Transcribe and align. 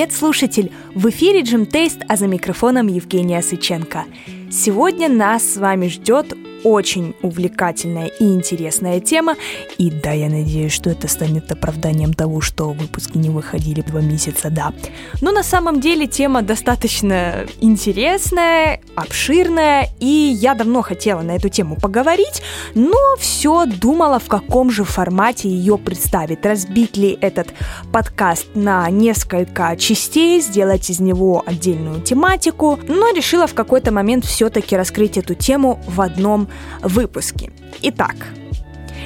Привет, 0.00 0.14
слушатель! 0.14 0.72
В 0.94 1.10
эфире 1.10 1.42
Джим 1.42 1.66
Тейст, 1.66 1.98
а 2.08 2.16
за 2.16 2.26
микрофоном 2.26 2.86
Евгения 2.86 3.42
Сыченко. 3.42 4.06
Сегодня 4.50 5.10
нас 5.10 5.44
с 5.44 5.56
вами 5.58 5.88
ждет 5.88 6.32
очень 6.64 7.14
увлекательная 7.22 8.06
и 8.06 8.24
интересная 8.24 9.00
тема. 9.00 9.36
И 9.78 9.90
да, 9.90 10.12
я 10.12 10.28
надеюсь, 10.28 10.72
что 10.72 10.90
это 10.90 11.08
станет 11.08 11.50
оправданием 11.50 12.12
того, 12.12 12.40
что 12.40 12.70
выпуски 12.70 13.18
не 13.18 13.30
выходили 13.30 13.80
два 13.80 14.00
месяца, 14.00 14.50
да. 14.50 14.72
Но 15.20 15.32
на 15.32 15.42
самом 15.42 15.80
деле 15.80 16.06
тема 16.06 16.42
достаточно 16.42 17.46
интересная, 17.60 18.80
обширная, 18.94 19.88
и 20.00 20.06
я 20.06 20.54
давно 20.54 20.82
хотела 20.82 21.22
на 21.22 21.32
эту 21.32 21.48
тему 21.48 21.76
поговорить, 21.76 22.42
но 22.74 23.16
все 23.18 23.66
думала, 23.66 24.18
в 24.18 24.28
каком 24.28 24.70
же 24.70 24.84
формате 24.84 25.48
ее 25.48 25.78
представить. 25.78 26.44
Разбить 26.44 26.96
ли 26.96 27.16
этот 27.20 27.48
подкаст 27.92 28.46
на 28.54 28.88
несколько 28.90 29.76
частей, 29.76 30.40
сделать 30.40 30.90
из 30.90 31.00
него 31.00 31.42
отдельную 31.46 32.00
тематику, 32.00 32.78
но 32.88 33.10
решила 33.12 33.46
в 33.46 33.54
какой-то 33.54 33.92
момент 33.92 34.24
все-таки 34.24 34.76
раскрыть 34.76 35.16
эту 35.16 35.34
тему 35.34 35.80
в 35.86 36.00
одном 36.00 36.49
выпуске. 36.82 37.52
Итак, 37.82 38.16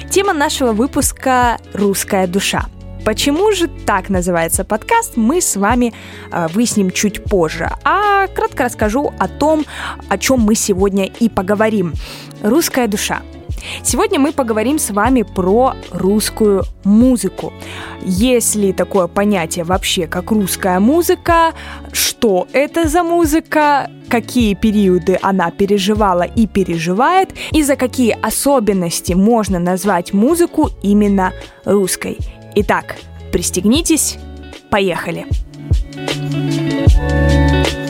тема 0.09 0.33
нашего 0.33 0.71
выпуска 0.71 1.57
«Русская 1.73 2.27
душа». 2.27 2.65
Почему 3.05 3.51
же 3.51 3.67
так 3.67 4.09
называется 4.09 4.63
подкаст, 4.63 5.15
мы 5.15 5.39
с 5.39 5.55
вами 5.55 5.93
э, 6.31 6.47
выясним 6.47 6.89
чуть 6.89 7.23
позже. 7.23 7.69
А 7.83 8.25
кратко 8.27 8.63
расскажу 8.63 9.13
о 9.19 9.27
том, 9.27 9.63
о 10.09 10.17
чем 10.17 10.39
мы 10.39 10.55
сегодня 10.55 11.05
и 11.05 11.29
поговорим. 11.29 11.93
Русская 12.41 12.87
душа. 12.87 13.21
Сегодня 13.83 14.19
мы 14.19 14.31
поговорим 14.31 14.79
с 14.79 14.89
вами 14.91 15.23
про 15.23 15.73
русскую 15.91 16.63
музыку. 16.83 17.53
Есть 18.03 18.55
ли 18.55 18.73
такое 18.73 19.07
понятие 19.07 19.65
вообще, 19.65 20.07
как 20.07 20.31
русская 20.31 20.79
музыка? 20.79 21.53
Что 21.91 22.47
это 22.53 22.87
за 22.87 23.03
музыка? 23.03 23.89
Какие 24.09 24.53
периоды 24.53 25.17
она 25.21 25.51
переживала 25.51 26.23
и 26.23 26.47
переживает? 26.47 27.33
И 27.51 27.63
за 27.63 27.75
какие 27.75 28.17
особенности 28.21 29.13
можно 29.13 29.59
назвать 29.59 30.13
музыку 30.13 30.69
именно 30.81 31.33
русской? 31.65 32.17
Итак, 32.55 32.97
пристегнитесь, 33.31 34.17
поехали! 34.69 35.25
Поехали! 35.95 37.84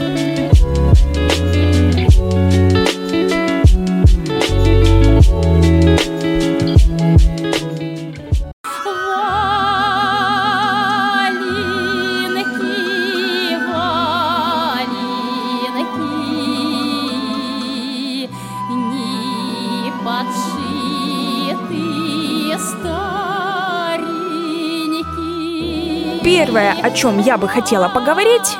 О 26.85 26.91
чем 26.91 27.17
я 27.19 27.39
бы 27.39 27.47
хотела 27.47 27.89
поговорить, 27.89 28.57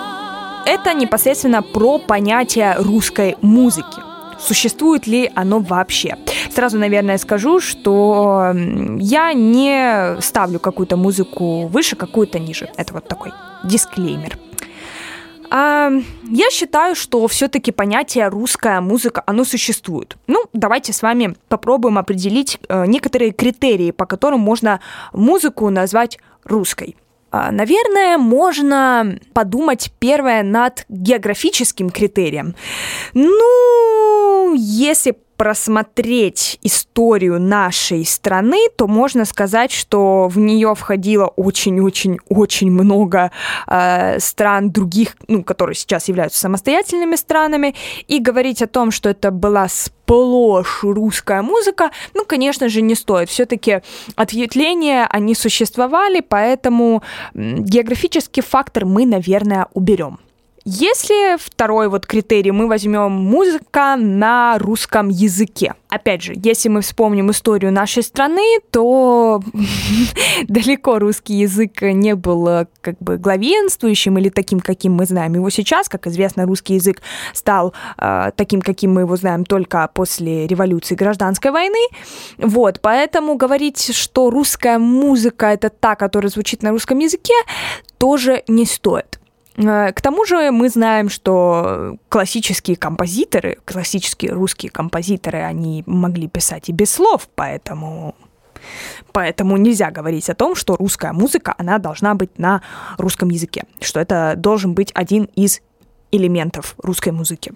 это 0.66 0.96
непосредственно 0.96 1.62
про 1.62 2.00
понятие 2.00 2.74
русской 2.80 3.36
музыки. 3.44 4.02
Существует 4.40 5.06
ли 5.06 5.32
оно 5.36 5.60
вообще? 5.60 6.18
Сразу, 6.50 6.80
наверное, 6.80 7.20
скажу, 7.20 7.60
что 7.60 8.52
я 8.98 9.32
не 9.34 10.20
ставлю 10.22 10.60
какую-то 10.60 10.98
музыку 10.98 11.68
выше, 11.68 11.96
какую-то 11.96 12.40
ниже. 12.40 12.68
Это 12.78 12.96
вот 12.96 13.08
такой 13.08 13.32
дисклеймер. 13.64 14.40
А, 15.52 15.92
я 16.28 16.50
считаю, 16.50 16.96
что 16.96 17.28
все-таки 17.28 17.72
понятие 17.72 18.30
русская 18.30 18.82
музыка, 18.82 19.22
оно 19.28 19.46
существует. 19.46 20.18
Ну, 20.26 20.46
давайте 20.52 20.94
с 20.94 21.04
вами 21.04 21.36
попробуем 21.48 22.00
определить 22.00 22.58
э, 22.70 22.88
некоторые 22.88 23.34
критерии, 23.34 23.92
по 23.92 24.08
которым 24.08 24.40
можно 24.40 24.80
музыку 25.14 25.70
назвать 25.70 26.18
русской. 26.44 26.96
А, 27.32 27.52
наверное, 27.52 28.18
можно 28.18 29.20
подумать 29.34 29.92
первое 30.00 30.44
над 30.44 30.86
географическим 30.90 31.90
критерием. 31.90 32.56
Ну, 33.14 34.54
если 34.56 35.18
просмотреть 35.38 36.60
историю 36.64 37.40
нашей 37.40 38.06
страны, 38.06 38.68
то 38.76 38.88
можно 38.88 39.26
сказать, 39.26 39.72
что 39.72 40.28
в 40.28 40.38
нее 40.38 40.74
входило 40.76 41.28
очень-очень-очень 41.28 42.72
много 42.72 43.32
э, 43.68 44.20
стран 44.20 44.72
других, 44.72 45.16
ну, 45.28 45.44
которые 45.44 45.76
сейчас 45.76 46.08
являются 46.08 46.40
самостоятельными 46.40 47.16
странами, 47.16 47.76
и 48.08 48.20
говорить 48.20 48.62
о 48.62 48.68
том, 48.68 48.92
что 48.92 49.10
это 49.10 49.32
была 49.32 49.68
сплошь 49.68 50.84
русская 50.84 51.42
музыка, 51.42 51.92
ну, 52.14 52.26
конечно 52.26 52.70
же, 52.70 52.82
не 52.82 52.96
стоит. 52.96 53.30
Все-таки 53.30 53.82
ответвления, 54.16 55.08
они 55.10 55.36
существовали, 55.36 56.22
поэтому 56.22 57.04
географический 57.34 58.44
фактор 58.44 58.86
мы, 58.86 59.06
наверное, 59.06 59.68
уберем. 59.74 60.20
Если 60.68 61.38
второй 61.38 61.90
вот 61.90 62.08
критерий 62.08 62.50
мы 62.50 62.68
возьмем 62.68 63.12
музыка 63.12 63.96
на 64.00 64.58
русском 64.58 65.10
языке. 65.10 65.76
Опять 65.90 66.24
же, 66.24 66.34
если 66.36 66.70
мы 66.70 66.82
вспомним 66.82 67.30
историю 67.30 67.72
нашей 67.72 68.02
страны, 68.02 68.58
то 68.72 69.44
далеко 70.48 70.98
русский 70.98 71.36
язык 71.36 71.84
не 71.84 72.16
был 72.16 72.48
э, 72.48 72.66
как 72.82 72.98
бы 72.98 73.18
главенствующим 73.18 74.18
или 74.18 74.30
таким, 74.30 74.60
каким 74.60 74.94
мы 74.94 75.06
знаем 75.06 75.36
его 75.36 75.52
сейчас. 75.52 75.88
Как 75.88 76.08
известно, 76.08 76.48
русский 76.48 76.74
язык 76.74 77.04
стал 77.34 77.76
э, 78.00 78.32
таким, 78.36 78.60
каким 78.60 78.92
мы 78.92 79.02
его 79.02 79.16
знаем 79.18 79.46
только 79.46 79.88
после 79.94 80.48
революции 80.48 80.96
гражданской 80.96 81.52
войны. 81.52 81.88
Вот, 82.40 82.80
поэтому 82.82 83.36
говорить, 83.36 83.96
что 83.96 84.32
русская 84.32 84.80
музыка 84.80 85.46
это 85.46 85.70
та, 85.70 85.96
которая 85.96 86.32
звучит 86.32 86.64
на 86.64 86.72
русском 86.72 86.98
языке, 86.98 87.36
тоже 88.00 88.44
не 88.48 88.66
стоит. 88.66 89.20
Э, 89.58 89.92
к 89.92 90.02
тому 90.02 90.26
же 90.26 90.52
мы 90.52 90.70
знаем, 90.70 91.10
что 91.10 91.98
классические 92.10 92.78
композиторы, 92.78 93.60
классические 93.66 94.32
русские 94.32 94.72
композиторы, 94.72 95.40
они 95.40 95.84
могли 95.86 96.28
писать 96.28 96.70
и 96.70 96.74
без 96.74 96.92
слов, 96.92 97.30
поэтому 97.36 98.16
Поэтому 99.12 99.58
нельзя 99.58 99.92
говорить 99.92 100.28
о 100.30 100.34
том, 100.34 100.56
что 100.56 100.76
русская 100.76 101.14
музыка, 101.14 101.54
она 101.58 101.78
должна 101.78 102.16
быть 102.16 102.40
на 102.40 102.64
русском 102.98 103.30
языке, 103.30 103.66
что 103.80 104.00
это 104.00 104.34
должен 104.36 104.74
быть 104.74 104.92
один 104.96 105.26
из 105.36 105.62
элементов 106.12 106.76
русской 106.78 107.10
музыки. 107.10 107.54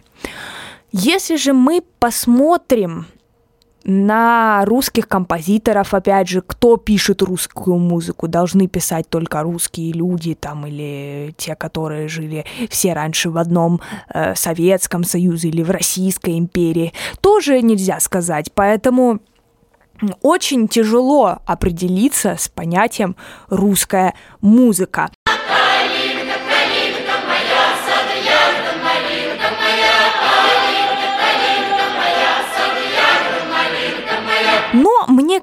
Если 0.91 1.35
же 1.35 1.53
мы 1.53 1.83
посмотрим 1.99 3.07
на 3.84 4.63
русских 4.66 5.07
композиторов, 5.07 5.94
опять 5.94 6.28
же, 6.28 6.41
кто 6.41 6.78
пишет 6.78 7.22
русскую 7.22 7.78
музыку, 7.78 8.28
должны 8.28 8.67
писать 8.67 9.09
только 9.09 9.41
русские 9.41 9.94
люди 9.94 10.35
там 10.35 10.66
или 10.67 11.34
те, 11.38 11.56
которые 11.56 12.07
жили 12.07 12.45
все 12.69 12.94
раньше 12.94 13.29
в 13.29 13.38
одном 13.38 13.81
э, 14.13 14.35
Советском 14.35 15.03
Союзе 15.03 15.50
или 15.50 15.63
в 15.63 15.72
Российской 15.72 16.38
империи, 16.38 16.94
тоже 17.22 17.62
нельзя 17.62 18.00
сказать. 18.00 18.51
Поэтому 18.53 19.19
очень 20.22 20.67
тяжело 20.67 21.40
определиться 21.46 22.35
с 22.38 22.47
понятием 22.47 23.16
русская 23.50 24.13
музыка. 24.41 25.09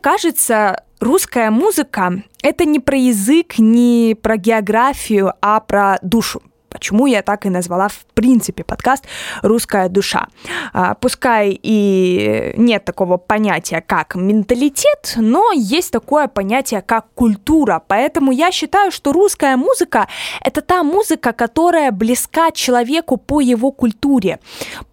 Кажется, 0.06 0.84
русская 1.00 1.50
музыка— 1.50 2.22
это 2.42 2.64
не 2.64 2.78
про 2.78 2.96
язык, 2.96 3.58
не 3.58 4.14
про 4.14 4.36
географию, 4.36 5.32
а 5.42 5.58
про 5.58 5.98
душу. 6.00 6.40
Почему 6.68 7.06
я 7.06 7.22
так 7.22 7.44
и 7.44 7.50
назвала, 7.50 7.88
в 7.88 8.04
принципе, 8.14 8.62
подкаст 8.62 9.04
«Русская 9.42 9.88
душа». 9.88 10.28
А, 10.72 10.94
пускай 10.94 11.58
и 11.60 12.52
нет 12.56 12.84
такого 12.84 13.16
понятия, 13.16 13.82
как 13.84 14.14
менталитет, 14.14 15.14
но 15.16 15.50
есть 15.52 15.90
такое 15.90 16.28
понятие, 16.28 16.82
как 16.82 17.06
культура. 17.14 17.82
Поэтому 17.88 18.30
я 18.30 18.52
считаю, 18.52 18.92
что 18.92 19.12
русская 19.12 19.56
музыка— 19.56 20.06
это 20.40 20.60
та 20.60 20.84
музыка, 20.84 21.32
которая 21.32 21.90
близка 21.90 22.52
человеку 22.52 23.16
по 23.16 23.40
его 23.40 23.72
культуре, 23.72 24.38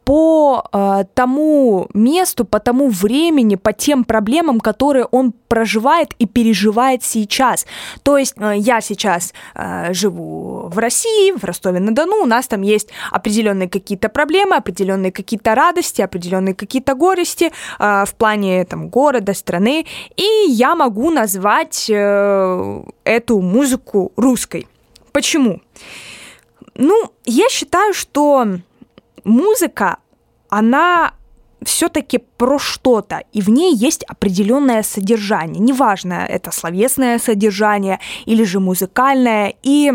по 0.06 0.68
э, 0.72 1.06
тому 1.14 1.88
месту, 1.94 2.46
по 2.46 2.60
тому 2.60 2.90
времени, 2.90 3.56
по 3.56 3.74
тем 3.74 4.04
проблемам, 4.04 4.60
которые 4.60 5.06
он 5.06 5.34
проживает 5.48 6.14
и 6.20 6.26
переживает 6.26 7.04
сейчас. 7.04 7.66
То 8.04 8.18
есть 8.18 8.36
э, 8.38 8.54
я 8.58 8.82
сейчас 8.82 9.34
э, 9.56 9.94
живу 9.94 10.68
в 10.68 10.78
России, 10.78 11.32
в 11.32 11.44
Ростове-на-Дону, 11.44 12.24
у 12.24 12.26
нас 12.26 12.48
там 12.48 12.62
есть 12.62 12.90
определенные 13.12 13.70
какие-то 13.70 14.10
проблемы, 14.10 14.56
определенные 14.56 15.12
какие-то 15.12 15.56
радости, 15.56 16.02
определенные 16.02 16.56
какие-то 16.56 16.96
горести 16.96 17.52
э, 17.80 18.06
в 18.06 18.14
плане 18.16 18.66
там 18.66 18.90
города, 18.90 19.34
страны, 19.34 19.86
и 20.16 20.50
я 20.50 20.76
могу 20.76 21.10
назвать 21.10 21.90
э, 21.90 22.84
эту 23.04 23.42
музыку 23.42 24.12
русской. 24.16 24.68
Почему? 25.12 25.62
Ну, 26.76 27.12
я 27.26 27.50
считаю, 27.50 27.94
что 27.94 28.48
музыка, 29.24 29.98
она 30.50 31.14
все-таки 31.64 32.18
про 32.18 32.60
что-то, 32.60 33.24
и 33.31 33.42
в 33.42 33.50
ней 33.50 33.74
есть 33.74 34.04
определенное 34.04 34.84
содержание. 34.84 35.60
Неважно, 35.60 36.25
это 36.28 36.52
словесное 36.52 37.20
содержание 37.20 38.00
или 38.25 38.44
же 38.44 38.60
музыкальное. 38.60 39.54
И 39.64 39.94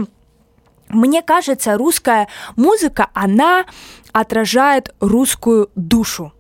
мне 0.89 1.23
кажется, 1.23 1.77
русская 1.77 2.29
музыка, 2.57 3.11
она 3.13 3.67
отражает 4.13 4.95
русскую 5.01 5.71
душу. 5.75 6.33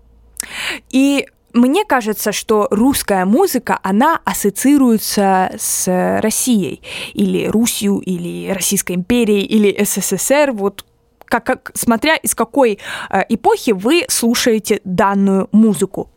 И 0.91 1.27
мне 1.53 1.85
кажется, 1.85 2.33
что 2.33 2.69
русская 2.71 3.25
музыка, 3.25 3.79
она 3.83 4.21
ассоциируется 4.25 5.51
с 5.59 6.21
Россией, 6.21 6.83
или 7.15 7.47
Русью, 7.47 7.99
или 7.99 8.51
Российской 8.51 8.93
империей, 8.93 9.45
или 9.45 9.85
СССР, 9.85 10.53
вот 10.53 10.85
как, 11.29 11.45
как, 11.45 11.71
смотря 11.75 12.17
из 12.17 12.35
какой 12.35 12.79
э, 13.11 13.23
эпохи 13.29 13.71
вы 13.71 14.05
слушаете 14.09 14.81
данную 14.85 15.49
музыку. 15.53 16.11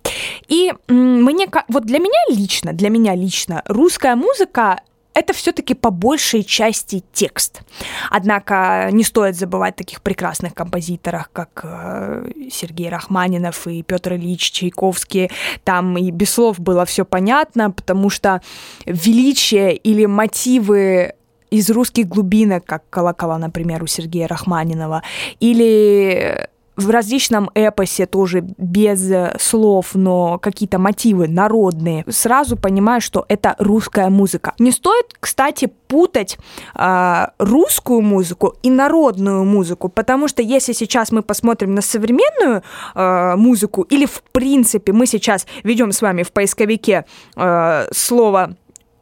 И 0.48 0.74
мне, 0.88 1.48
вот 1.68 1.86
для 1.86 2.00
меня 2.00 2.20
лично, 2.30 2.74
для 2.74 2.90
меня 2.90 3.16
лично 3.16 3.62
русская 3.68 4.16
музыка 4.16 4.82
это 5.14 5.34
все-таки 5.34 5.74
по 5.74 5.90
большей 5.92 6.44
части 6.44 7.04
текст. 7.12 7.62
Однако 8.10 8.90
не 8.92 9.04
стоит 9.04 9.36
забывать 9.36 9.76
таких 9.76 10.02
прекрасных 10.02 10.54
композиторах, 10.54 11.30
как 11.34 11.62
э, 11.64 12.32
Сергей 12.52 12.90
Рахманинов 12.90 13.68
и 13.68 13.84
Петр 13.84 14.14
Ильич 14.14 14.52
Чайковский. 14.52 15.30
Там 15.64 15.98
и 15.98 16.12
без 16.12 16.32
слов 16.32 16.60
было 16.60 16.86
все 16.86 17.04
понятно, 17.04 17.72
потому 17.72 18.10
что 18.10 18.42
величие 18.86 19.76
или 19.76 20.06
мотивы 20.06 21.16
из 21.52 21.70
русских 21.70 22.08
глубинок, 22.08 22.66
как 22.66 22.90
колокола, 22.90 23.38
например, 23.38 23.84
у 23.84 23.88
Сергея 23.88 24.28
Рахманинова, 24.28 25.04
или 25.40 26.48
в 26.78 26.90
различном 26.90 27.50
эпосе 27.54 28.06
тоже 28.06 28.42
без 28.58 29.12
слов, 29.40 29.92
но 29.94 30.40
какие-то 30.40 30.80
мотивы 30.80 31.28
народные, 31.28 32.06
сразу 32.10 32.56
понимаю, 32.58 33.02
что 33.02 33.26
это 33.28 33.56
русская 33.60 34.10
музыка. 34.10 34.54
Не 34.58 34.72
стоит, 34.72 35.14
кстати, 35.20 35.72
путать 35.88 36.38
э, 36.76 37.28
русскую 37.38 38.02
музыку 38.02 38.56
и 38.64 38.70
народную 38.70 39.44
музыку, 39.44 39.90
потому 39.90 40.28
что 40.28 40.42
если 40.42 40.74
сейчас 40.74 41.12
мы 41.12 41.22
посмотрим 41.22 41.76
на 41.76 41.82
современную 41.82 42.64
э, 42.96 43.36
музыку 43.36 43.84
или 43.84 44.06
в 44.06 44.24
принципе 44.32 44.94
мы 44.94 45.06
сейчас 45.06 45.46
ведем 45.64 45.92
с 45.92 46.02
вами 46.02 46.24
в 46.24 46.32
поисковике 46.32 47.06
э, 47.36 47.88
слово 47.92 48.56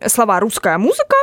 слова 0.05 0.39
русская 0.39 0.77
музыка, 0.77 1.15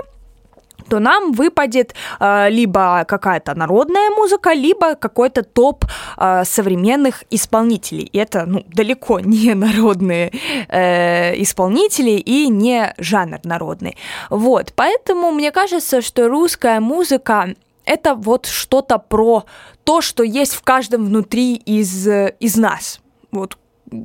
то 0.89 0.99
нам 0.99 1.33
выпадет 1.33 1.95
э, 2.21 2.51
либо 2.51 3.05
какая-то 3.07 3.55
народная 3.55 4.11
музыка, 4.11 4.53
либо 4.53 4.95
какой-то 4.95 5.43
топ 5.43 5.85
э, 6.17 6.45
современных 6.45 7.25
исполнителей. 7.31 8.05
И 8.05 8.19
это 8.19 8.47
ну, 8.47 8.65
далеко 8.67 9.21
не 9.25 9.55
народные 9.55 10.33
э, 10.69 11.43
исполнители 11.43 12.11
и 12.11 12.49
не 12.49 12.95
жанр 12.99 13.41
народный. 13.45 13.97
Вот, 14.31 14.73
поэтому 14.75 15.33
мне 15.33 15.51
кажется, 15.51 16.03
что 16.03 16.29
русская 16.29 16.81
музыка 16.81 17.55
это 17.85 18.15
вот 18.15 18.47
что-то 18.47 18.99
про 18.99 19.45
то, 19.85 20.01
что 20.01 20.25
есть 20.25 20.55
в 20.55 20.63
каждом 20.63 21.07
внутри 21.07 21.55
из, 21.55 22.09
из 22.41 22.57
нас. 22.57 23.01
Вот 23.31 23.57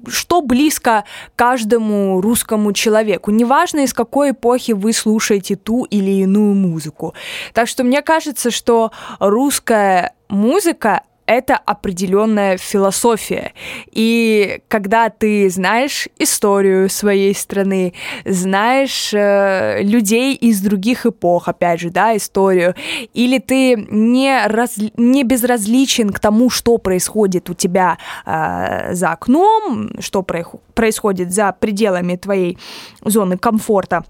что 0.07 0.41
близко 0.41 1.05
каждому 1.35 2.21
русскому 2.21 2.73
человеку. 2.73 3.31
Неважно, 3.31 3.79
из 3.79 3.93
какой 3.93 4.31
эпохи 4.31 4.71
вы 4.73 4.93
слушаете 4.93 5.55
ту 5.55 5.83
или 5.85 6.11
иную 6.21 6.53
музыку. 6.53 7.13
Так 7.53 7.67
что 7.67 7.83
мне 7.83 8.01
кажется, 8.01 8.51
что 8.51 8.91
русская 9.19 10.13
музыка 10.29 11.03
это 11.31 11.55
определенная 11.55 12.57
философия. 12.57 13.53
И 13.91 14.61
когда 14.67 15.09
ты 15.09 15.49
знаешь 15.49 16.07
историю 16.17 16.89
своей 16.89 17.33
страны, 17.35 17.93
знаешь 18.25 19.13
э, 19.13 19.81
людей 19.81 20.35
из 20.35 20.61
других 20.61 21.05
эпох, 21.05 21.47
опять 21.47 21.79
же, 21.79 21.89
да, 21.89 22.15
историю, 22.15 22.75
или 23.13 23.39
ты 23.39 23.75
не, 23.75 24.45
раз, 24.47 24.75
не 24.97 25.23
безразличен 25.23 26.11
к 26.11 26.19
тому, 26.19 26.49
что 26.49 26.77
происходит 26.77 27.49
у 27.49 27.53
тебя 27.53 27.97
э, 28.25 28.93
за 28.93 29.11
окном, 29.11 29.91
что 29.99 30.23
происходит 30.23 31.31
за 31.31 31.55
пределами 31.59 32.15
твоей 32.15 32.57
зоны 33.03 33.37
комфорта, 33.37 34.03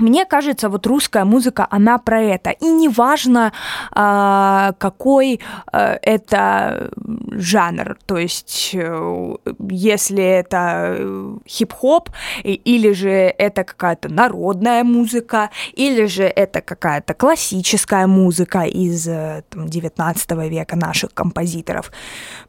мне 0.00 0.24
кажется, 0.24 0.68
вот 0.68 0.86
русская 0.86 1.24
музыка, 1.24 1.66
она 1.70 1.98
про 1.98 2.20
это. 2.20 2.50
И 2.50 2.66
неважно, 2.66 3.52
а, 3.92 4.72
какой 4.78 5.40
а, 5.72 5.98
это 6.02 6.90
жанр. 7.32 7.96
То 8.06 8.16
есть, 8.16 8.70
э, 8.74 9.34
если 9.70 10.24
это 10.24 10.96
э, 10.98 11.36
хип-хоп, 11.46 12.10
или 12.44 12.92
же 12.92 13.10
это 13.10 13.64
какая-то 13.64 14.08
народная 14.08 14.84
музыка, 14.84 15.50
или 15.72 16.06
же 16.06 16.24
это 16.24 16.60
какая-то 16.60 17.14
классическая 17.14 18.06
музыка 18.06 18.62
из 18.62 19.04
там, 19.04 19.68
19 19.68 20.30
века 20.50 20.76
наших 20.76 21.14
композиторов. 21.14 21.92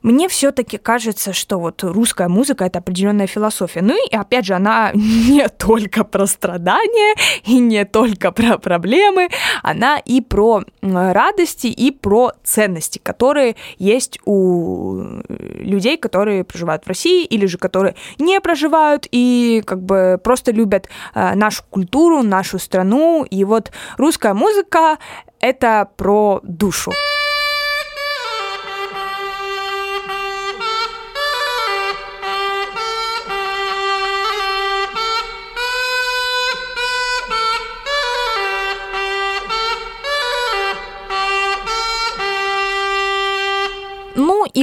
Мне 0.02 0.28
все-таки 0.28 0.78
кажется, 0.78 1.34
что 1.34 1.60
вот 1.60 1.84
русская 1.84 2.28
музыка 2.28 2.66
это 2.66 2.80
определенная 2.80 3.28
философия. 3.28 3.82
Ну 3.82 3.96
и 4.10 4.16
опять 4.16 4.46
же, 4.46 4.54
она 4.54 4.92
не 4.94 5.48
только 5.50 6.04
про 6.04 6.26
страдания 6.26 7.16
и 7.46 7.60
не 7.60 7.86
только 7.86 8.32
про 8.32 8.58
проблемы, 8.58 9.30
она 9.64 9.98
и 9.98 10.22
про 10.22 10.64
радости, 10.82 11.68
и 11.68 11.92
про 11.92 12.34
ценности, 12.44 13.00
которые 13.02 13.56
есть 13.78 14.20
у 14.26 15.22
людей, 15.30 15.98
которые 15.98 16.44
проживают 16.44 16.84
в 16.86 16.88
России 16.88 17.26
или 17.26 17.46
же 17.46 17.58
которые 17.58 17.96
не 18.18 18.40
проживают 18.42 19.08
и 19.12 19.64
как 19.66 19.82
бы 19.82 20.20
просто 20.24 20.52
любят 20.52 20.90
э, 21.14 21.36
нашу 21.36 21.64
культуру, 21.70 22.24
нашу 22.24 22.60
страну. 22.60 23.26
И 23.30 23.44
вот 23.44 23.72
русская 23.98 24.34
музыка— 24.34 24.98
это 25.40 25.90
про 25.98 26.40
душу. 26.44 26.92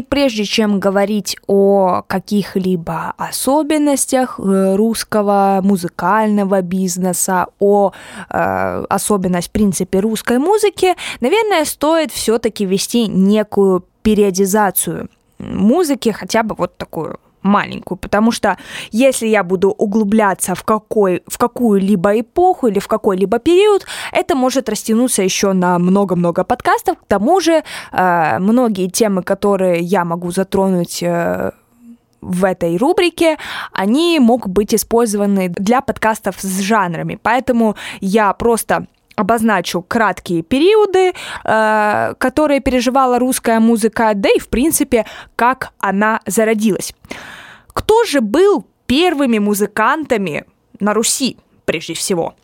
Прежде 0.08 0.44
чем 0.44 0.80
говорить 0.80 1.36
о 1.46 2.02
каких-либо 2.06 3.14
особенностях 3.16 4.38
э, 4.38 4.74
русского 4.76 5.60
музыкального 5.62 6.62
бизнеса, 6.62 7.46
о 7.58 7.92
э, 8.30 8.84
особенность 8.88 9.48
в 9.48 9.52
принципе 9.52 10.00
русской 10.00 10.38
музыки, 10.38 10.94
наверное, 11.20 11.64
стоит 11.64 12.12
все-таки 12.12 12.64
вести 12.64 13.06
некую 13.06 13.84
периодизацию 14.02 15.08
музыки, 15.38 16.10
хотя 16.10 16.42
бы 16.42 16.54
вот 16.54 16.76
такую 16.76 17.18
маленькую, 17.42 17.98
потому 17.98 18.32
что 18.32 18.56
если 18.90 19.26
я 19.26 19.44
буду 19.44 19.70
углубляться 19.70 20.54
в, 20.54 20.64
какой, 20.64 21.22
в 21.26 21.38
какую-либо 21.38 22.20
эпоху 22.20 22.68
или 22.68 22.78
в 22.78 22.88
какой-либо 22.88 23.38
период, 23.38 23.86
это 24.12 24.34
может 24.34 24.68
растянуться 24.68 25.22
еще 25.22 25.52
на 25.52 25.78
много-много 25.78 26.44
подкастов. 26.44 26.98
К 26.98 27.04
тому 27.06 27.40
же 27.40 27.62
э, 27.92 28.38
многие 28.38 28.88
темы, 28.88 29.22
которые 29.22 29.80
я 29.80 30.04
могу 30.04 30.30
затронуть 30.30 31.02
э, 31.02 31.52
в 32.20 32.44
этой 32.44 32.76
рубрике, 32.76 33.36
они 33.72 34.18
могут 34.20 34.50
быть 34.50 34.74
использованы 34.74 35.48
для 35.48 35.80
подкастов 35.80 36.36
с 36.40 36.60
жанрами. 36.60 37.18
Поэтому 37.22 37.76
я 38.00 38.32
просто 38.32 38.86
обозначу 39.16 39.82
краткие 39.82 40.42
периоды, 40.42 41.12
э, 41.44 42.14
которые 42.18 42.60
переживала 42.60 43.18
русская 43.18 43.60
музыка, 43.60 44.12
да 44.14 44.28
и, 44.28 44.38
в 44.38 44.48
принципе, 44.48 45.06
как 45.34 45.72
она 45.78 46.20
зародилась. 46.26 46.94
Кто 47.68 48.04
же 48.04 48.20
был 48.20 48.64
первыми 48.86 49.38
музыкантами 49.38 50.44
на 50.80 50.94
Руси, 50.94 51.36
прежде 51.64 51.94
всего? 51.94 52.34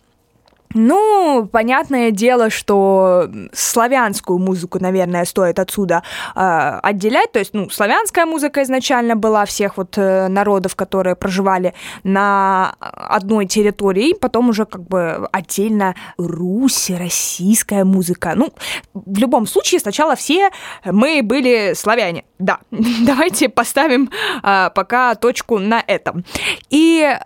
Ну, 0.74 1.48
понятное 1.50 2.10
дело, 2.10 2.50
что 2.50 3.28
славянскую 3.52 4.38
музыку, 4.38 4.78
наверное, 4.80 5.24
стоит 5.24 5.58
отсюда 5.58 6.02
э, 6.34 6.40
отделять. 6.82 7.32
То 7.32 7.38
есть, 7.38 7.54
ну, 7.54 7.70
славянская 7.70 8.26
музыка 8.26 8.62
изначально 8.62 9.16
была 9.16 9.44
всех 9.44 9.76
вот 9.76 9.96
э, 9.98 10.28
народов, 10.28 10.76
которые 10.76 11.16
проживали 11.16 11.74
на 12.04 12.74
одной 12.80 13.46
территории, 13.46 14.14
потом 14.14 14.48
уже 14.48 14.64
как 14.64 14.82
бы 14.82 15.28
отдельно 15.32 15.94
Русь, 16.16 16.90
российская 16.90 17.84
музыка. 17.84 18.32
Ну, 18.34 18.52
в 18.94 19.18
любом 19.18 19.46
случае, 19.46 19.80
сначала 19.80 20.16
все 20.16 20.50
мы 20.84 21.20
были 21.22 21.74
славяне. 21.74 22.24
Да, 22.38 22.60
давайте 22.70 23.48
поставим 23.48 24.10
э, 24.42 24.70
пока 24.74 25.14
точку 25.14 25.58
на 25.58 25.82
этом. 25.86 26.24
И 26.70 27.16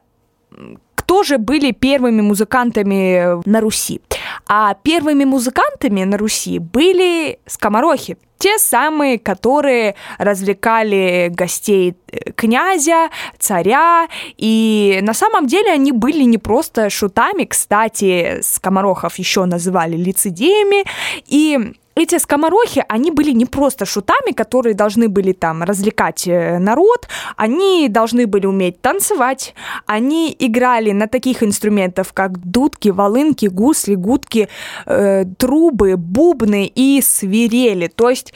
кто 1.07 1.23
же 1.23 1.39
были 1.39 1.71
первыми 1.71 2.21
музыкантами 2.21 3.41
на 3.49 3.61
Руси? 3.61 4.01
А 4.49 4.75
первыми 4.75 5.25
музыкантами 5.25 6.03
на 6.03 6.19
Руси 6.19 6.59
были 6.59 7.39
скоморохи, 7.47 8.17
те 8.39 8.59
самые, 8.59 9.19
которые 9.21 9.95
развлекали 10.19 11.31
гостей 11.33 11.95
э, 12.11 12.33
князя, 12.33 13.11
царя, 13.39 14.09
и 14.37 14.99
на 15.03 15.15
самом 15.15 15.47
деле 15.47 15.71
они 15.71 15.93
были 15.93 16.25
не 16.25 16.39
просто 16.39 16.91
шутами, 16.91 17.45
кстати, 17.45 18.41
скоморохов 18.43 19.17
еще 19.19 19.45
называли 19.45 19.97
лицедеями, 19.97 20.85
и 21.29 21.73
эти 21.97 22.19
скоморохи, 22.19 22.85
они 22.89 23.11
были 23.11 23.33
не 23.33 23.47
просто 23.47 23.87
шутами, 23.87 24.33
которые 24.33 24.75
должны 24.75 25.09
были 25.09 25.33
там 25.33 25.63
развлекать 25.63 26.29
э, 26.29 26.59
народ, 26.59 27.09
они 27.37 27.89
должны 27.89 28.27
были 28.27 28.47
уметь 28.47 28.81
танцевать, 28.83 29.55
они 29.87 30.37
играли 30.39 30.93
на 30.93 31.09
таких 31.09 31.43
инструментах, 31.43 32.13
как 32.13 32.39
дудки, 32.39 32.91
волынки, 32.91 33.47
гусли, 33.47 33.95
гудки, 33.95 34.49
э, 34.85 35.25
трубы, 35.39 35.97
бубны 35.97 36.67
и 36.67 37.01
свирели. 37.03 37.89
То 37.89 38.11
есть 38.11 38.35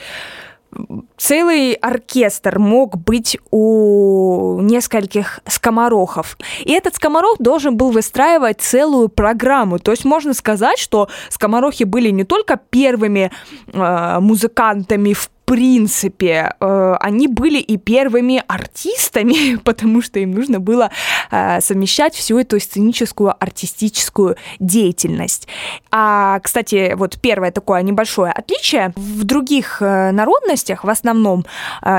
целый 1.17 1.73
оркестр 1.73 2.59
мог 2.59 2.97
быть 2.97 3.37
у 3.51 4.59
нескольких 4.61 5.39
скоморохов. 5.47 6.37
И 6.63 6.71
этот 6.71 6.95
скоморох 6.95 7.37
должен 7.39 7.77
был 7.77 7.91
выстраивать 7.91 8.61
целую 8.61 9.09
программу. 9.09 9.79
То 9.79 9.91
есть 9.91 10.05
можно 10.05 10.33
сказать, 10.33 10.79
что 10.79 11.09
скоморохи 11.29 11.83
были 11.83 12.09
не 12.09 12.23
только 12.23 12.57
первыми 12.57 13.31
э, 13.67 14.19
музыкантами 14.19 15.13
в 15.13 15.29
принципе, 15.51 16.55
э, 16.61 16.95
они 17.01 17.27
были 17.27 17.59
и 17.59 17.75
первыми 17.75 18.41
артистами, 18.47 19.57
потому 19.65 20.01
что 20.01 20.19
им 20.19 20.31
нужно 20.31 20.61
было 20.61 20.91
совмещать 21.31 22.15
всю 22.15 22.39
эту 22.39 22.59
сценическую 22.59 23.33
артистическую 23.41 24.35
деятельность. 24.59 25.47
А, 25.91 26.39
кстати, 26.39 26.93
вот 26.95 27.17
первое 27.19 27.51
такое 27.51 27.81
небольшое 27.81 28.31
отличие. 28.31 28.93
В 28.95 29.23
других 29.23 29.81
э, 29.81 30.11
народностях, 30.11 30.83
в 30.83 30.89
основном, 30.89 31.45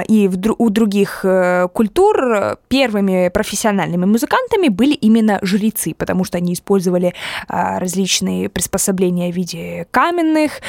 и 0.09 0.29
в, 0.29 0.39
у 0.59 0.71
других 0.71 1.25
культур 1.73 2.59
первыми 2.69 3.29
профессиональными 3.29 4.05
музыкантами 4.05 4.69
были 4.69 4.95
именно 4.95 5.39
жрецы, 5.43 5.95
потому 5.95 6.25
что 6.25 6.39
они 6.39 6.55
использовали 6.55 7.15
различные 7.49 8.49
приспособления 8.49 9.33
в 9.33 9.37
виде 9.37 9.87
каменных 9.91 10.61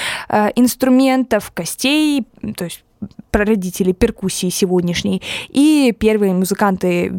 инструментов, 0.55 1.51
костей, 1.53 2.25
то 2.55 2.65
есть 2.65 2.84
прародители 3.32 3.91
перкуссии 3.91 4.50
сегодняшней, 4.50 5.22
и 5.50 5.93
первые 5.98 6.34
музыканты 6.34 7.12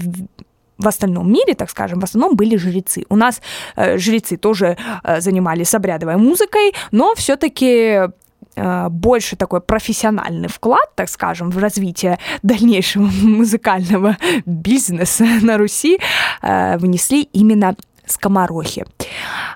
в 0.79 0.89
остальном 0.89 1.33
мире, 1.33 1.55
так 1.55 1.71
скажем, 1.71 2.01
в 2.01 2.05
основном 2.05 2.37
были 2.37 2.57
жрецы. 2.57 3.05
У 3.09 3.17
нас 3.17 3.41
э, 3.77 3.99
жрецы 3.99 4.37
тоже 4.37 4.77
э, 5.03 5.21
занимались 5.21 5.75
обрядовой 5.75 6.17
музыкой, 6.17 6.75
но 6.91 7.15
все-таки 7.15 8.11
э, 8.57 8.89
больше 8.89 9.37
такой 9.37 9.61
профессиональный 9.61 10.49
вклад, 10.49 10.95
так 10.95 11.09
скажем, 11.09 11.51
в 11.51 11.59
развитие 11.59 12.19
дальнейшего 12.43 13.05
музыкального 13.23 14.17
бизнеса 14.47 15.25
на 15.43 15.59
Руси 15.59 15.99
э, 16.43 16.77
внесли 16.79 17.23
именно 17.23 17.77
скоморохи. 18.07 18.85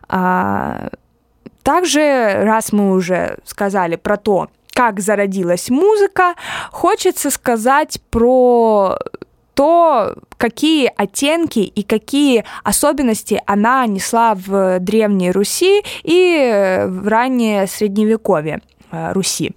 А, 0.08 0.88
также, 1.62 2.44
раз 2.44 2.72
мы 2.72 2.92
уже 2.92 3.38
сказали 3.44 3.96
про 3.96 4.16
то, 4.16 4.48
как 4.72 5.00
зародилась 5.00 5.70
музыка, 5.70 6.34
хочется 6.70 7.30
сказать 7.30 8.00
про 8.10 8.96
то, 9.58 10.14
какие 10.36 10.88
оттенки 10.96 11.58
и 11.58 11.82
какие 11.82 12.44
особенности 12.62 13.42
она 13.44 13.84
несла 13.86 14.36
в 14.36 14.78
Древней 14.78 15.32
Руси 15.32 15.82
и 16.04 16.84
в 16.86 17.08
раннее 17.08 17.66
Средневековье. 17.66 18.60
Э, 18.92 19.10
Руси. 19.12 19.50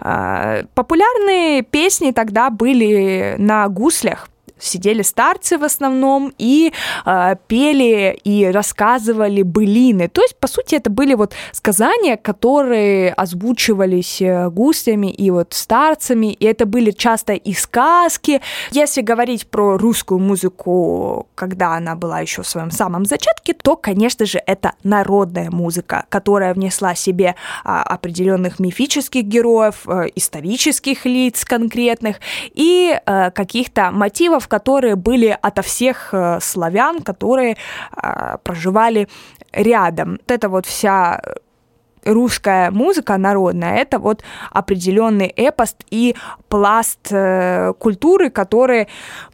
Э, 0.00 0.62
популярные 0.74 1.62
песни 1.62 2.12
тогда 2.12 2.50
были 2.50 3.34
на 3.38 3.68
гуслях, 3.68 4.28
сидели 4.58 5.02
старцы 5.02 5.58
в 5.58 5.64
основном 5.64 6.32
и 6.38 6.72
э, 7.04 7.36
пели 7.46 8.18
и 8.24 8.46
рассказывали 8.46 9.42
былины. 9.42 10.08
То 10.08 10.22
есть, 10.22 10.36
по 10.36 10.48
сути, 10.48 10.74
это 10.74 10.90
были 10.90 11.14
вот 11.14 11.34
сказания, 11.52 12.16
которые 12.16 13.12
озвучивались 13.12 14.20
э, 14.20 14.48
гусями 14.50 15.10
и 15.10 15.30
вот 15.30 15.54
старцами, 15.54 16.32
и 16.32 16.44
это 16.44 16.66
были 16.66 16.90
часто 16.90 17.32
и 17.34 17.52
сказки. 17.54 18.40
Если 18.70 19.02
говорить 19.02 19.46
про 19.48 19.76
русскую 19.78 20.18
музыку, 20.18 21.28
когда 21.34 21.74
она 21.74 21.94
была 21.94 22.20
еще 22.20 22.42
в 22.42 22.46
своем 22.48 22.70
самом 22.70 23.04
зачатке, 23.04 23.54
то, 23.54 23.76
конечно 23.76 24.26
же, 24.26 24.40
это 24.46 24.72
народная 24.82 25.50
музыка, 25.50 26.06
которая 26.08 26.54
внесла 26.54 26.94
себе 26.94 27.34
а, 27.64 27.82
определенных 27.82 28.58
мифических 28.58 29.24
героев, 29.24 29.82
а, 29.86 30.04
исторических 30.14 31.04
лиц 31.04 31.44
конкретных 31.44 32.16
и 32.54 32.98
а, 33.06 33.30
каких-то 33.30 33.90
мотивов, 33.90 34.47
которые 34.48 34.96
были 34.96 35.36
ото 35.40 35.62
всех 35.62 36.08
э, 36.12 36.38
славян, 36.40 37.02
которые 37.02 37.56
э, 37.96 38.36
проживали 38.42 39.08
рядом. 39.52 40.12
Вот 40.12 40.30
это 40.30 40.48
вот 40.48 40.66
вся 40.66 41.20
русская 42.04 42.70
музыка 42.70 43.18
народная, 43.18 43.76
это 43.76 43.98
вот 43.98 44.22
определенный 44.50 45.26
эпос 45.26 45.76
и 45.90 46.14
пласт 46.48 47.08
э, 47.10 47.72
культуры, 47.78 48.30
который 48.30 48.88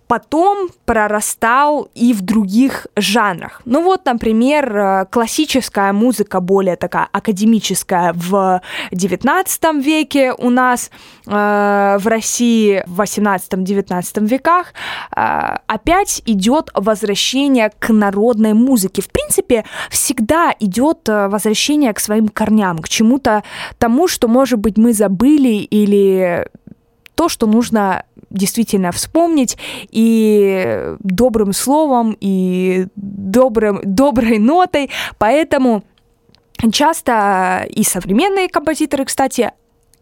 потом 0.06 0.68
прорастал 0.84 1.88
и 1.94 2.12
в 2.12 2.20
других 2.20 2.86
жанрах. 2.96 3.62
Ну 3.64 3.82
вот, 3.82 4.04
например, 4.04 4.76
э, 4.76 5.06
классическая 5.10 5.92
музыка, 5.92 6.40
более 6.40 6.76
такая 6.76 7.08
академическая 7.12 8.12
в 8.12 8.60
XIX 8.92 9.80
веке 9.80 10.32
у 10.32 10.50
нас, 10.50 10.90
э, 11.26 11.96
в 11.98 12.06
России 12.06 12.82
в 12.86 13.00
XVIII-XIX 13.00 14.26
веках, 14.26 14.74
э, 15.16 15.56
опять 15.66 16.22
идет 16.26 16.70
возвращение 16.74 17.70
к 17.78 17.92
народной 17.92 18.52
музыке. 18.52 19.02
В 19.02 19.08
принципе, 19.08 19.64
всегда 19.90 20.54
идет 20.60 21.08
э, 21.08 21.28
возвращение 21.28 21.92
к 21.92 22.00
своим 22.00 22.28
корням, 22.28 22.78
к 22.78 22.88
чему-то 22.88 23.42
тому, 23.78 24.08
что, 24.08 24.28
может 24.28 24.58
быть, 24.58 24.76
мы 24.76 24.92
забыли 24.92 25.66
или 25.70 26.46
то, 27.14 27.28
что 27.28 27.46
нужно 27.46 28.04
действительно 28.34 28.92
вспомнить 28.92 29.56
и 29.90 30.94
добрым 30.98 31.52
словом, 31.52 32.16
и 32.20 32.86
добрым, 32.96 33.80
доброй 33.84 34.38
нотой. 34.38 34.90
Поэтому 35.18 35.84
часто 36.72 37.66
и 37.70 37.82
современные 37.84 38.48
композиторы, 38.48 39.04
кстати, 39.04 39.52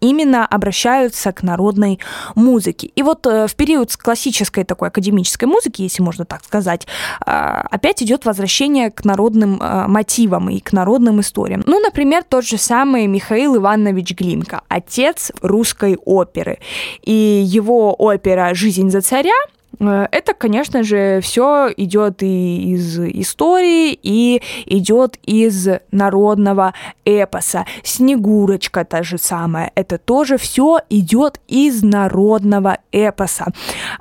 именно 0.02 0.44
обращаются 0.44 1.32
к 1.32 1.42
народной 1.42 1.98
музыке. 2.34 2.90
И 2.94 3.02
вот 3.02 3.26
э, 3.26 3.46
в 3.46 3.54
период 3.54 3.96
классической 3.96 4.64
такой 4.64 4.88
академической 4.88 5.46
музыки, 5.46 5.82
если 5.82 6.02
можно 6.02 6.24
так 6.24 6.44
сказать, 6.44 6.86
э, 7.24 7.30
опять 7.30 8.02
идет 8.02 8.26
возвращение 8.26 8.90
к 8.90 9.04
народным 9.04 9.62
э, 9.62 9.86
мотивам 9.86 10.50
и 10.50 10.60
к 10.60 10.72
народным 10.72 11.20
историям. 11.20 11.62
Ну, 11.66 11.80
например, 11.80 12.24
тот 12.28 12.44
же 12.44 12.58
самый 12.58 13.06
Михаил 13.06 13.56
Иванович 13.56 14.14
Глинка, 14.14 14.62
отец 14.68 15.32
русской 15.40 15.96
оперы. 16.04 16.58
И 17.02 17.42
его 17.46 17.94
опера 17.94 18.54
«Жизнь 18.54 18.90
за 18.90 19.00
царя» 19.00 19.32
это, 19.78 20.34
конечно 20.34 20.82
же, 20.82 21.20
все 21.22 21.72
идет 21.76 22.22
и 22.22 22.72
из 22.72 22.98
истории, 22.98 23.98
и 24.02 24.42
идет 24.66 25.18
из 25.24 25.68
народного 25.90 26.74
эпоса. 27.04 27.66
Снегурочка 27.82 28.84
та 28.84 29.02
же 29.02 29.18
самая, 29.18 29.72
это 29.74 29.98
тоже 29.98 30.36
все 30.36 30.80
идет 30.90 31.40
из 31.48 31.82
народного 31.82 32.78
эпоса. 32.92 33.52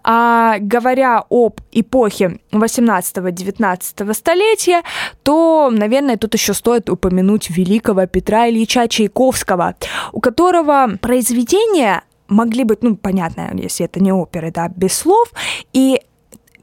А 0.04 0.58
говоря 0.60 1.24
об 1.30 1.62
эпохе 1.72 2.40
18-19 2.52 4.14
столетия, 4.14 4.82
то, 5.24 5.70
наверное, 5.72 6.18
тут 6.18 6.34
еще 6.34 6.54
стоит 6.54 6.90
упомянуть 6.90 7.50
великого 7.50 8.06
Петра 8.06 8.50
Ильича 8.50 8.88
Чайковского, 8.88 9.76
у 10.12 10.20
которого 10.20 10.98
произведения 11.02 12.04
могли 12.32 12.64
быть, 12.64 12.84
ну, 12.84 12.96
понятно, 12.96 13.52
если 13.54 13.86
это 13.86 14.02
не 14.02 14.12
оперы, 14.12 14.52
да, 14.52 14.70
без 14.70 14.94
слов, 14.94 15.32
и 15.74 16.02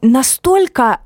настолько 0.02 1.00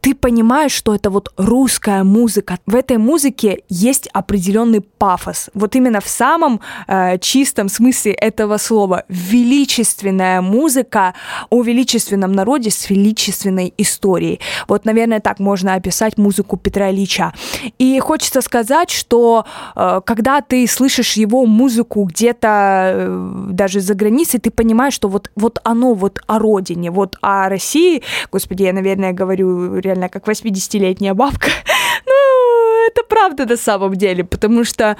ты 0.00 0.14
понимаешь, 0.14 0.72
что 0.72 0.94
это 0.94 1.10
вот 1.10 1.32
русская 1.36 2.04
музыка. 2.04 2.58
В 2.66 2.74
этой 2.74 2.96
музыке 2.96 3.62
есть 3.68 4.08
определенный 4.12 4.80
пафос. 4.80 5.50
Вот 5.54 5.76
именно 5.76 6.00
в 6.00 6.08
самом 6.08 6.60
э, 6.86 7.18
чистом 7.18 7.68
смысле 7.68 8.12
этого 8.12 8.56
слова. 8.58 9.04
Величественная 9.08 10.40
музыка 10.40 11.14
о 11.50 11.62
величественном 11.62 12.32
народе 12.32 12.70
с 12.70 12.90
величественной 12.90 13.74
историей. 13.78 14.40
Вот, 14.68 14.84
наверное, 14.84 15.20
так 15.20 15.38
можно 15.38 15.74
описать 15.74 16.18
музыку 16.18 16.56
Петра 16.56 16.90
Ильича. 16.90 17.32
И 17.78 17.98
хочется 18.00 18.40
сказать, 18.40 18.90
что 18.90 19.44
э, 19.76 20.00
когда 20.04 20.40
ты 20.40 20.66
слышишь 20.66 21.14
его 21.14 21.44
музыку 21.46 22.04
где-то 22.04 22.92
э, 22.94 23.46
даже 23.50 23.80
за 23.80 23.94
границей, 23.94 24.40
ты 24.40 24.50
понимаешь, 24.50 24.94
что 24.94 25.08
вот, 25.08 25.30
вот 25.36 25.58
оно 25.64 25.94
вот 25.94 26.20
о 26.26 26.38
родине, 26.38 26.90
вот 26.90 27.16
о 27.20 27.48
России. 27.48 28.02
Господи, 28.32 28.62
я, 28.62 28.72
наверное, 28.72 29.12
говорю 29.12 29.80
реально 29.90 30.08
как 30.08 30.28
80-летняя 30.28 31.14
бабка. 31.14 31.50
ну, 32.06 32.86
это 32.86 33.02
правда 33.08 33.46
на 33.46 33.56
самом 33.56 33.94
деле, 33.94 34.24
потому 34.24 34.64
что 34.64 34.96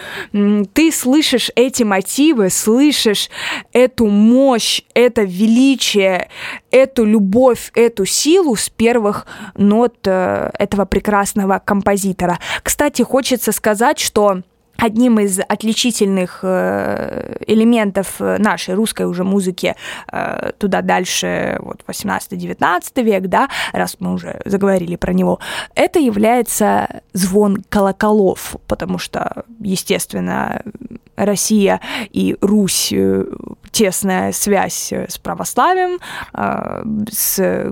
ты 0.74 0.92
слышишь 0.92 1.50
эти 1.54 1.82
мотивы, 1.82 2.50
слышишь 2.50 3.30
эту 3.72 4.06
мощь, 4.06 4.82
это 4.94 5.22
величие, 5.22 6.28
эту 6.70 7.04
любовь, 7.04 7.70
эту 7.74 8.04
силу 8.04 8.56
с 8.56 8.68
первых 8.68 9.26
нот 9.56 9.96
э, 10.06 10.50
этого 10.58 10.84
прекрасного 10.84 11.60
композитора. 11.64 12.38
Кстати, 12.62 13.02
хочется 13.02 13.52
сказать, 13.52 13.98
что 13.98 14.42
одним 14.80 15.20
из 15.20 15.40
отличительных 15.40 16.40
э, 16.42 17.36
элементов 17.46 18.20
нашей 18.20 18.74
русской 18.74 19.06
уже 19.06 19.24
музыки 19.24 19.76
э, 20.10 20.52
туда 20.58 20.82
дальше, 20.82 21.58
вот 21.60 21.82
18-19 21.86 23.02
век, 23.02 23.26
да, 23.26 23.48
раз 23.72 23.96
мы 24.00 24.14
уже 24.14 24.40
заговорили 24.44 24.96
про 24.96 25.12
него, 25.12 25.38
это 25.74 25.98
является 25.98 27.02
звон 27.12 27.62
колоколов, 27.68 28.56
потому 28.66 28.98
что, 28.98 29.44
естественно, 29.60 30.62
Россия 31.16 31.80
и 32.10 32.36
Русь 32.40 32.92
э, 32.92 33.24
тесная 33.70 34.32
связь 34.32 34.92
с 34.92 35.18
православием, 35.18 35.98
с 36.32 37.70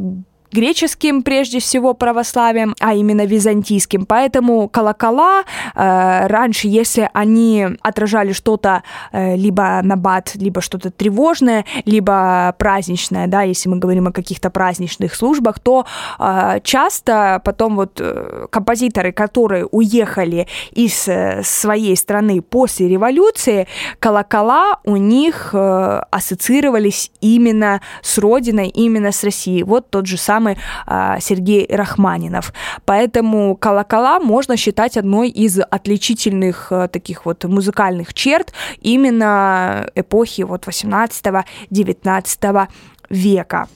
греческим, 0.53 1.23
прежде 1.23 1.61
всего, 1.61 1.95
православием, 1.95 2.75
а 2.81 2.95
именно 2.95 3.25
византийским. 3.25 4.07
Поэтому 4.07 4.69
колокола 4.69 5.43
э, 5.75 6.27
раньше, 6.27 6.69
если 6.69 7.11
они 7.13 7.67
отражали 7.83 8.33
что-то 8.33 8.83
э, 9.13 9.37
либо 9.37 9.81
набат, 9.83 10.35
либо 10.35 10.61
что-то 10.61 10.91
тревожное, 10.91 11.65
либо 11.85 12.55
праздничное, 12.59 13.27
да, 13.27 13.43
если 13.43 13.69
мы 13.69 13.79
говорим 13.79 14.09
о 14.09 14.13
каких-то 14.13 14.51
праздничных 14.51 15.15
службах, 15.15 15.59
то 15.59 15.87
э, 16.19 16.61
часто 16.63 17.41
потом 17.45 17.77
вот 17.77 18.01
э, 18.01 18.47
композиторы, 18.51 19.13
которые 19.13 19.67
уехали 19.67 20.47
из 20.73 21.09
э, 21.09 21.43
своей 21.45 21.97
страны 21.97 22.43
после 22.43 22.89
революции, 22.89 23.67
колокола 23.99 24.79
у 24.85 24.97
них 24.97 25.51
э, 25.53 26.03
ассоциировались 26.11 27.11
именно 27.21 27.81
с 28.03 28.19
родиной, 28.19 28.69
именно 28.69 29.13
с 29.13 29.25
Россией. 29.25 29.63
Вот 29.63 29.91
тот 29.91 30.07
же 30.07 30.17
самый 30.17 30.38
самый 30.39 30.57
а, 30.87 31.19
Сергей 31.21 31.67
Рахманинов. 31.69 32.53
Поэтому 32.85 33.57
колокола 33.57 34.21
можно 34.21 34.57
считать 34.57 34.97
одной 34.97 35.31
из 35.31 35.59
отличительных 35.59 36.71
а, 36.71 36.87
таких 36.87 37.27
вот 37.27 37.43
музыкальных 37.45 38.15
черт 38.15 38.53
именно 38.81 39.91
эпохи 39.97 40.43
вот 40.43 40.69
18-19 40.69 42.69
века. 43.11 43.67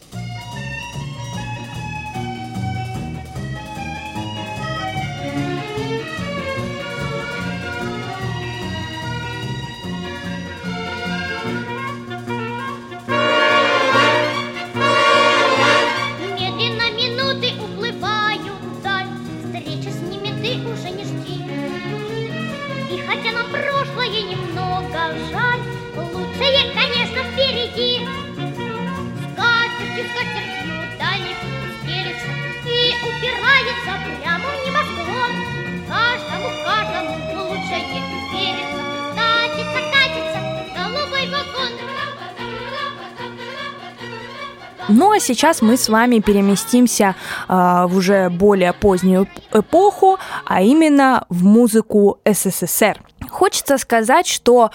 Сейчас 45.22 45.62
мы 45.62 45.76
с 45.76 45.88
вами 45.88 46.18
переместимся 46.18 47.14
э, 47.48 47.86
в 47.88 47.96
уже 47.96 48.28
более 48.30 48.72
позднюю 48.72 49.28
эпоху, 49.52 50.18
а 50.44 50.62
именно 50.62 51.24
в 51.28 51.44
музыку 51.44 52.18
СССР. 52.24 52.98
Хочется 53.30 53.78
сказать, 53.78 54.26
что 54.26 54.72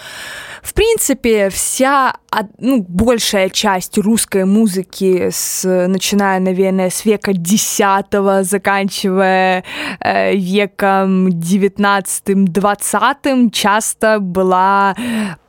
в 0.63 0.73
принципе 0.73 1.49
вся 1.49 2.15
ну, 2.57 2.85
большая 2.87 3.49
часть 3.49 3.97
русской 3.97 4.45
музыки, 4.45 5.29
с, 5.31 5.67
начиная, 5.87 6.39
наверное, 6.39 6.89
с 6.89 7.03
века 7.05 7.31
X, 7.31 7.81
заканчивая 8.41 9.65
э, 9.99 10.35
веком 10.35 11.27
XIX-XX, 11.27 13.51
часто 13.51 14.19
была 14.19 14.95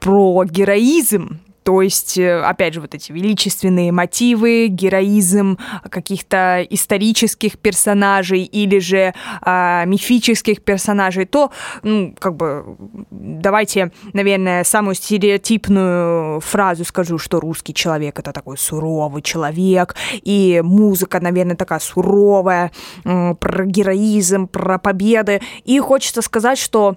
про 0.00 0.44
героизм 0.44 1.40
то 1.62 1.82
есть, 1.82 2.16
э, 2.18 2.40
опять 2.40 2.74
же, 2.74 2.80
вот 2.80 2.94
эти 2.94 3.12
величественные 3.12 3.92
мотивы, 3.92 4.68
героизм 4.68 5.58
каких-то 5.90 6.66
исторических 6.70 7.58
персонажей 7.58 8.42
или 8.42 8.78
же 8.78 9.12
э, 9.44 9.82
мифических 9.86 10.62
персонажей, 10.62 11.26
то, 11.26 11.50
ну, 11.82 12.14
как 12.18 12.36
бы, 12.36 12.76
давайте, 13.10 13.92
наверное, 14.12 14.64
самую 14.64 14.94
стереотипную 14.94 16.40
фразу 16.40 16.84
скажу, 16.84 17.18
что 17.18 17.40
русский 17.40 17.74
человек 17.74 18.18
это 18.18 18.32
такой 18.32 18.56
суровый 18.56 19.22
человек, 19.22 19.94
и 20.22 20.60
музыка, 20.64 21.20
наверное, 21.20 21.56
такая 21.56 21.80
суровая, 21.80 22.72
э, 23.04 23.34
про 23.34 23.66
героизм, 23.66 24.48
про 24.48 24.78
победы. 24.78 25.40
И 25.64 25.78
хочется 25.80 26.22
сказать, 26.22 26.58
что 26.58 26.96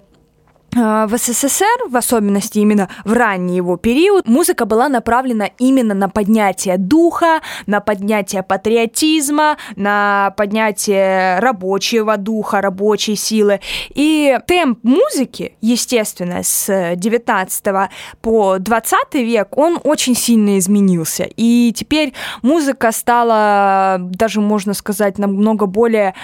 в 0.74 1.10
СССР, 1.16 1.88
в 1.88 1.96
особенности 1.96 2.58
именно 2.58 2.88
в 3.04 3.12
ранний 3.12 3.56
его 3.56 3.76
период, 3.76 4.26
музыка 4.26 4.64
была 4.64 4.88
направлена 4.88 5.50
именно 5.58 5.94
на 5.94 6.08
поднятие 6.08 6.78
духа, 6.78 7.40
на 7.66 7.80
поднятие 7.80 8.42
патриотизма, 8.42 9.58
на 9.76 10.32
поднятие 10.36 11.38
рабочего 11.40 12.16
духа, 12.16 12.60
рабочей 12.60 13.16
силы. 13.16 13.60
И 13.90 14.38
темп 14.46 14.78
музыки, 14.82 15.56
естественно, 15.60 16.42
с 16.42 16.94
19 16.96 17.64
по 18.22 18.56
20 18.58 19.14
век, 19.14 19.58
он 19.58 19.78
очень 19.84 20.16
сильно 20.16 20.58
изменился. 20.58 21.28
И 21.36 21.72
теперь 21.76 22.14
музыка 22.40 22.92
стала, 22.92 23.98
даже 24.00 24.40
можно 24.40 24.72
сказать, 24.72 25.18
намного 25.18 25.66
более 25.66 26.14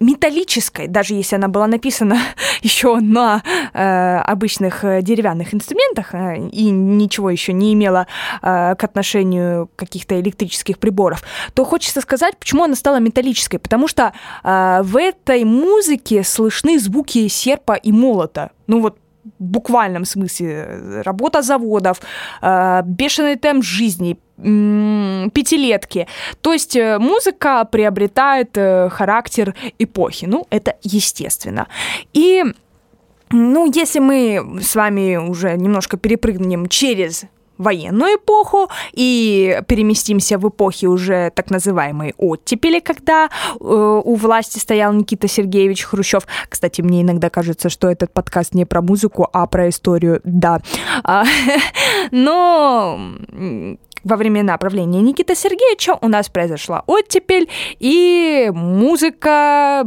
металлической, 0.00 0.88
даже 0.88 1.14
если 1.14 1.36
она 1.36 1.48
была 1.48 1.66
написана 1.66 2.18
еще 2.62 2.96
на 3.00 3.42
э, 3.72 4.18
обычных 4.18 4.84
э, 4.84 5.02
деревянных 5.02 5.54
инструментах 5.54 6.14
э, 6.14 6.48
и 6.48 6.70
ничего 6.70 7.30
еще 7.30 7.52
не 7.52 7.72
имела 7.72 8.06
э, 8.42 8.74
к 8.76 8.84
отношению 8.84 9.70
каких-то 9.76 10.20
электрических 10.20 10.78
приборов, 10.78 11.22
то 11.54 11.64
хочется 11.64 12.00
сказать, 12.00 12.36
почему 12.36 12.64
она 12.64 12.74
стала 12.74 13.00
металлической. 13.00 13.58
Потому 13.58 13.88
что 13.88 14.12
э, 14.44 14.80
в 14.82 14.96
этой 14.96 15.44
музыке 15.44 16.22
слышны 16.24 16.78
звуки 16.78 17.28
серпа 17.28 17.74
и 17.74 17.92
молота. 17.92 18.50
Ну 18.66 18.80
вот 18.80 18.98
буквальном 19.38 20.04
смысле 20.04 21.02
работа 21.04 21.42
заводов, 21.42 22.00
э, 22.42 22.82
бешеный 22.84 23.36
темп 23.36 23.64
жизни, 23.64 24.18
пятилетки. 24.36 26.06
То 26.42 26.52
есть 26.52 26.76
э, 26.76 26.98
музыка 26.98 27.64
приобретает 27.64 28.56
э, 28.56 28.88
характер 28.90 29.54
эпохи. 29.78 30.26
Ну, 30.26 30.46
это 30.50 30.76
естественно. 30.82 31.68
И 32.12 32.44
ну, 33.30 33.70
если 33.72 33.98
мы 33.98 34.60
с 34.60 34.74
вами 34.76 35.16
уже 35.16 35.56
немножко 35.56 35.96
перепрыгнем 35.96 36.68
через 36.68 37.24
военную 37.58 38.16
эпоху 38.16 38.68
и 38.92 39.60
переместимся 39.66 40.38
в 40.38 40.48
эпохи 40.48 40.86
уже 40.86 41.30
так 41.34 41.50
называемой 41.50 42.14
оттепели, 42.18 42.80
когда 42.80 43.28
э, 43.28 44.02
у 44.04 44.14
власти 44.14 44.58
стоял 44.58 44.92
Никита 44.92 45.28
Сергеевич 45.28 45.84
Хрущев. 45.84 46.26
Кстати, 46.48 46.82
мне 46.82 47.02
иногда 47.02 47.30
кажется, 47.30 47.68
что 47.68 47.88
этот 47.88 48.12
подкаст 48.12 48.54
не 48.54 48.64
про 48.64 48.82
музыку, 48.82 49.28
а 49.32 49.46
про 49.46 49.68
историю, 49.68 50.20
да. 50.24 50.60
А, 51.02 51.24
но 52.10 52.98
во 54.06 54.16
времена 54.16 54.56
правления 54.56 55.00
Никиты 55.00 55.34
Сергеевича 55.34 55.98
у 56.00 56.08
нас 56.08 56.28
произошла 56.28 56.84
оттепель, 56.86 57.48
и 57.80 58.50
музыка 58.54 59.84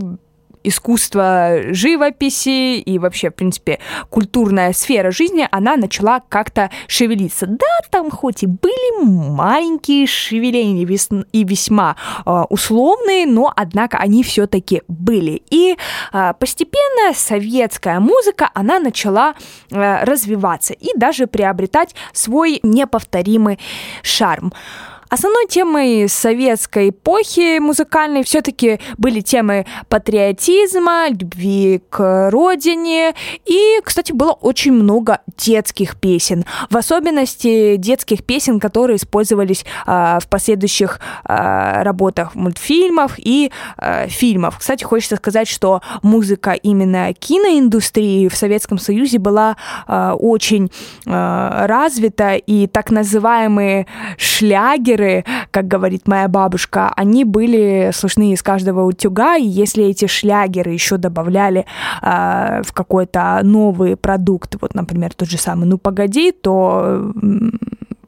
искусство 0.63 1.58
живописи 1.72 2.80
и 2.80 3.00
вообще, 3.00 3.30
в 3.30 3.36
принципе, 3.36 3.80
культурная 4.10 4.74
сфера 4.74 5.12
жизни, 5.12 5.48
она 5.52 5.78
начала 5.78 6.22
как-то 6.30 6.69
шевелиться. 6.88 7.45
Да, 7.48 7.65
там 7.89 8.12
хоть 8.12 8.43
и 8.43 8.48
были 8.48 9.04
маленькие 9.06 10.08
шевеления 10.08 10.86
и 11.32 11.43
весьма 11.43 11.95
э, 12.26 12.32
условные, 12.50 13.26
но, 13.26 13.52
однако, 13.56 13.98
они 13.98 14.24
все-таки 14.24 14.82
были. 14.88 15.41
И 15.50 15.78
э, 16.13 16.34
постепенно 16.39 17.13
советская 17.13 18.00
музыка, 18.00 18.50
она 18.54 18.80
начала 18.80 19.36
э, 19.72 20.04
развиваться 20.04 20.74
и 20.74 20.89
даже 20.95 21.28
приобретать 21.28 21.95
свой 22.13 22.60
неповторимый 22.63 23.60
шарм. 24.04 24.54
Основной 25.10 25.48
темой 25.48 26.08
советской 26.08 26.89
эпохи 26.89 27.58
музыкальной 27.58 28.24
все-таки 28.24 28.80
были 29.00 29.22
темы 29.22 29.65
патриотизма, 29.88 31.10
любви 31.10 31.82
к 31.89 32.30
родине 32.30 33.15
и, 33.45 33.80
кстати, 33.84 34.12
было 34.12 34.34
очень 34.34 34.74
много 34.74 35.22
детских 35.36 36.00
песен, 36.00 36.45
в 36.69 36.78
особенности 36.78 37.78
детских 37.78 38.24
песен, 38.24 38.60
которые 38.60 38.98
использовались 38.98 39.65
э, 39.88 40.19
в 40.22 40.28
последующих 40.30 41.00
э, 41.28 41.82
работах 41.82 42.36
мультфильмов 42.36 43.13
и 43.17 43.52
э, 43.78 44.08
фильмов. 44.10 44.60
Кстати, 44.60 44.84
хочется 44.84 45.15
сказать, 45.15 45.48
что 45.48 45.82
музыка 46.04 46.52
именно 46.52 47.13
киноиндустрии 47.13 48.28
в 48.28 48.36
Советском 48.36 48.78
Союзе 48.78 49.17
была 49.17 49.58
э, 49.88 50.12
очень 50.12 50.72
э, 51.08 51.65
развита, 51.65 52.36
и 52.36 52.67
так 52.67 52.91
называемые 52.91 53.88
шлягеры, 54.17 54.98
как 55.51 55.67
говорит 55.67 56.07
моя 56.07 56.27
бабушка, 56.27 56.91
они 56.95 57.23
были 57.23 57.91
слышны 57.93 58.33
из 58.33 58.41
каждого 58.41 58.83
утюга, 58.83 59.38
и 59.38 59.45
если 59.45 59.85
эти 59.85 60.07
шлягеры 60.07 60.71
еще 60.71 60.97
добавляли 60.97 61.65
э, 62.01 62.62
в 62.63 62.71
какой-то 62.73 63.39
новый 63.43 63.95
продукт, 63.95 64.55
вот, 64.62 64.75
например, 64.75 65.13
тот 65.13 65.29
же 65.29 65.38
самый 65.38 65.65
«Ну, 65.65 65.77
погоди», 65.77 66.31
то 66.31 67.13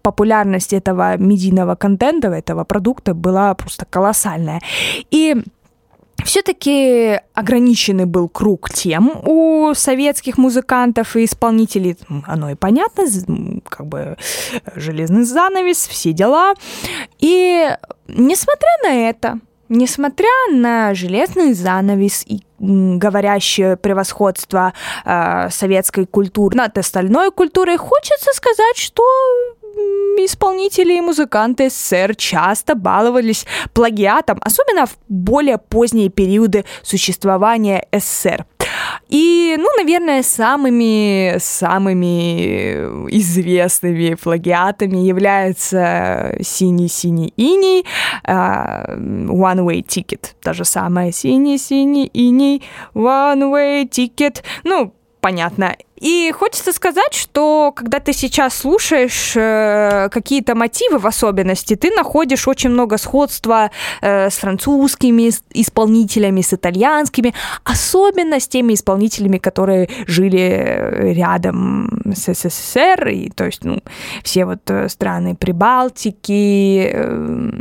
популярность 0.02 0.74
этого 0.74 1.18
медийного 1.18 1.76
контента, 1.76 2.28
этого 2.28 2.64
продукта 2.64 3.14
была 3.14 3.54
просто 3.54 3.86
колоссальная. 3.86 4.60
И 5.12 5.36
все-таки 6.26 7.20
ограниченный 7.34 8.06
был 8.06 8.30
круг 8.30 8.70
тем 8.70 9.12
у 9.26 9.74
советских 9.74 10.38
музыкантов 10.38 11.16
и 11.16 11.26
исполнителей. 11.26 11.98
Оно 12.26 12.52
и 12.52 12.56
понятно, 12.56 13.06
как 13.68 13.88
бы 13.88 14.18
железный 14.76 15.24
занавес, 15.24 15.88
все 15.88 16.14
дела. 16.14 16.54
И 17.20 17.70
несмотря 18.08 18.70
на 18.84 19.10
это, 19.10 19.40
несмотря 19.72 20.30
на 20.52 20.94
железный 20.94 21.54
занавес 21.54 22.26
и 22.28 22.42
говорящее 22.60 23.78
превосходство 23.78 24.74
э, 25.04 25.50
советской 25.50 26.06
культуры 26.06 26.56
над 26.56 26.78
остальной 26.78 27.32
культурой, 27.32 27.78
хочется 27.78 28.32
сказать, 28.34 28.78
что 28.78 29.04
исполнители 30.18 30.98
и 30.98 31.02
музыканты 31.02 31.70
СССР 31.70 32.16
часто 32.16 32.76
баловались 32.76 33.46
плагиатом, 33.74 34.40
особенно 34.44 34.86
в 34.86 34.98
более 35.08 35.58
поздние 35.58 36.10
периоды 36.10 36.66
существования 36.84 37.88
СССР. 37.92 38.46
И, 39.10 39.56
ну, 39.58 39.68
наверное, 39.78 40.24
самыми, 40.24 41.38
самыми 41.40 42.76
известными 43.10 44.16
плагиатами 44.16 44.98
являются 44.98 46.36
«Синий-синий 46.42 47.34
иней», 47.38 47.86
«One 48.26 49.66
Way 49.66 49.86
Ticket», 49.86 50.34
та 50.42 50.54
же 50.54 50.66
самая 50.66 51.12
«Синий-синий 51.12 52.10
иней», 52.14 52.64
«One 52.94 53.52
Way 53.52 53.90
Ticket». 53.90 54.44
Ну, 54.64 54.94
понятно. 55.22 55.76
И 55.96 56.32
хочется 56.32 56.74
сказать, 56.74 57.14
что 57.14 57.72
когда 57.76 58.00
ты 58.00 58.12
сейчас 58.12 58.56
слушаешь 58.56 59.34
э, 59.36 60.10
какие-то 60.12 60.56
мотивы 60.56 60.98
в 60.98 61.06
особенности, 61.06 61.76
ты 61.76 61.92
находишь 61.92 62.48
очень 62.48 62.72
много 62.72 62.98
сходства 62.98 63.70
э, 64.02 64.32
с 64.32 64.38
французскими 64.38 65.30
исполнителями, 65.54 66.42
с 66.42 66.54
итальянскими, 66.54 67.36
особенно 67.64 68.40
с 68.40 68.48
теми 68.48 68.74
исполнителями, 68.74 69.38
которые 69.38 69.90
жили 70.08 71.14
рядом 71.14 72.02
с 72.16 72.34
СССР, 72.34 73.08
и 73.10 73.30
то 73.30 73.46
есть, 73.46 73.64
ну, 73.64 73.80
все 74.24 74.46
вот 74.46 74.70
э, 74.72 74.90
страны 74.90 75.36
Прибалтики, 75.36 76.90
э, 76.92 77.52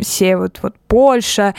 все 0.00 0.36
вот, 0.36 0.60
вот 0.62 0.76
Польша. 0.86 1.54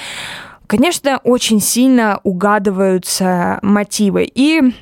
Конечно, 0.68 1.20
очень 1.24 1.60
сильно 1.60 2.22
угадываются 2.24 3.60
мотивы. 3.62 4.24
И 4.34 4.74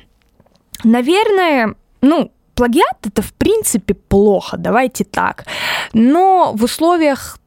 Наверное, 0.84 1.74
ну, 2.00 2.32
плагиат 2.54 3.06
это 3.06 3.22
в 3.22 3.32
принципе 3.34 3.94
плохо, 3.94 4.56
давайте 4.56 5.04
так. 5.04 5.46
Но 5.92 6.52
в 6.54 6.64
условиях 6.64 7.38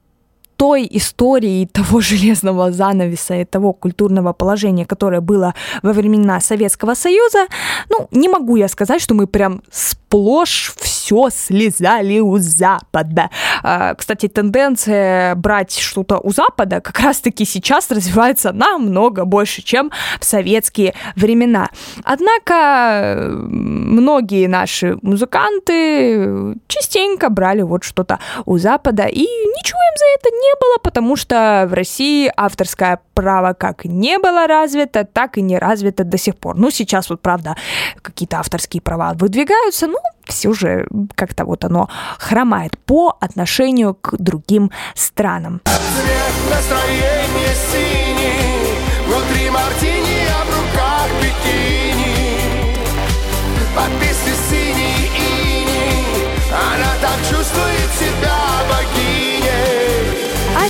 той 0.58 0.88
истории, 0.92 1.66
того 1.66 2.02
железного 2.02 2.72
занавеса 2.72 3.36
и 3.36 3.46
того 3.46 3.74
культурного 3.74 4.34
положения, 4.34 4.86
которое 4.86 5.22
было 5.22 5.54
во 5.84 5.94
времена 5.94 6.40
Советского 6.40 6.96
Союза, 6.96 7.48
ну, 7.90 8.08
не 8.12 8.30
могу 8.30 8.56
я 8.56 8.68
сказать, 8.68 9.02
что 9.02 9.14
мы 9.14 9.28
прям 9.28 9.62
сплошь 9.72 10.74
все 11.06 11.30
слезали 11.30 12.20
у 12.20 12.38
Запада. 12.38 13.30
А, 13.64 13.94
кстати, 13.94 14.28
тенденция 14.28 15.36
брать 15.36 15.78
что-то 15.78 16.20
у 16.20 16.32
Запада 16.32 16.82
как 16.82 17.00
раз-таки 17.00 17.46
сейчас 17.46 17.92
развивается 17.92 18.52
намного 18.52 19.26
больше, 19.26 19.62
чем 19.62 19.92
в 20.20 20.26
советские 20.26 20.94
времена. 21.16 21.70
Однако 22.04 23.30
многие 23.30 24.48
наши 24.48 24.98
музыканты 25.02 26.56
частенько 26.68 27.30
брали 27.30 27.62
вот 27.62 27.84
что-то 27.84 28.20
у 28.46 28.58
Запада, 28.58 29.04
и 29.04 29.22
ничего 29.22 29.80
им 29.80 29.98
за 29.98 30.06
это 30.18 30.30
не 30.36 30.45
было, 30.60 30.78
потому 30.84 31.16
что 31.16 31.66
в 31.70 31.74
России 31.74 32.32
авторское 32.36 33.00
право 33.14 33.54
как 33.54 33.86
не 33.86 34.20
было 34.20 34.48
развито, 34.48 35.06
так 35.06 35.38
и 35.38 35.42
не 35.42 35.58
развито 35.58 36.04
до 36.04 36.18
сих 36.18 36.38
пор. 36.38 36.58
Ну, 36.58 36.72
сейчас 36.72 37.10
вот, 37.10 37.22
правда, 37.22 37.56
какие-то 38.02 38.40
авторские 38.40 38.82
права 38.82 39.14
выдвигаются, 39.14 39.88
ну, 39.88 39.98
все 40.26 40.54
же 40.54 40.88
как-то 41.16 41.46
вот 41.46 41.66
оно 41.66 41.90
хромает 42.18 42.78
по 42.86 43.18
отношению 43.20 43.94
к 43.96 44.16
другим 44.18 44.72
странам. 44.96 45.62
А. 45.66 45.96
Подписи 53.76 54.34
синий 54.50 55.12
ини, 55.18 56.26
она 56.50 56.94
так 57.02 57.20
чувствует 57.30 57.92
себя. 58.00 58.32
А 58.32 58.55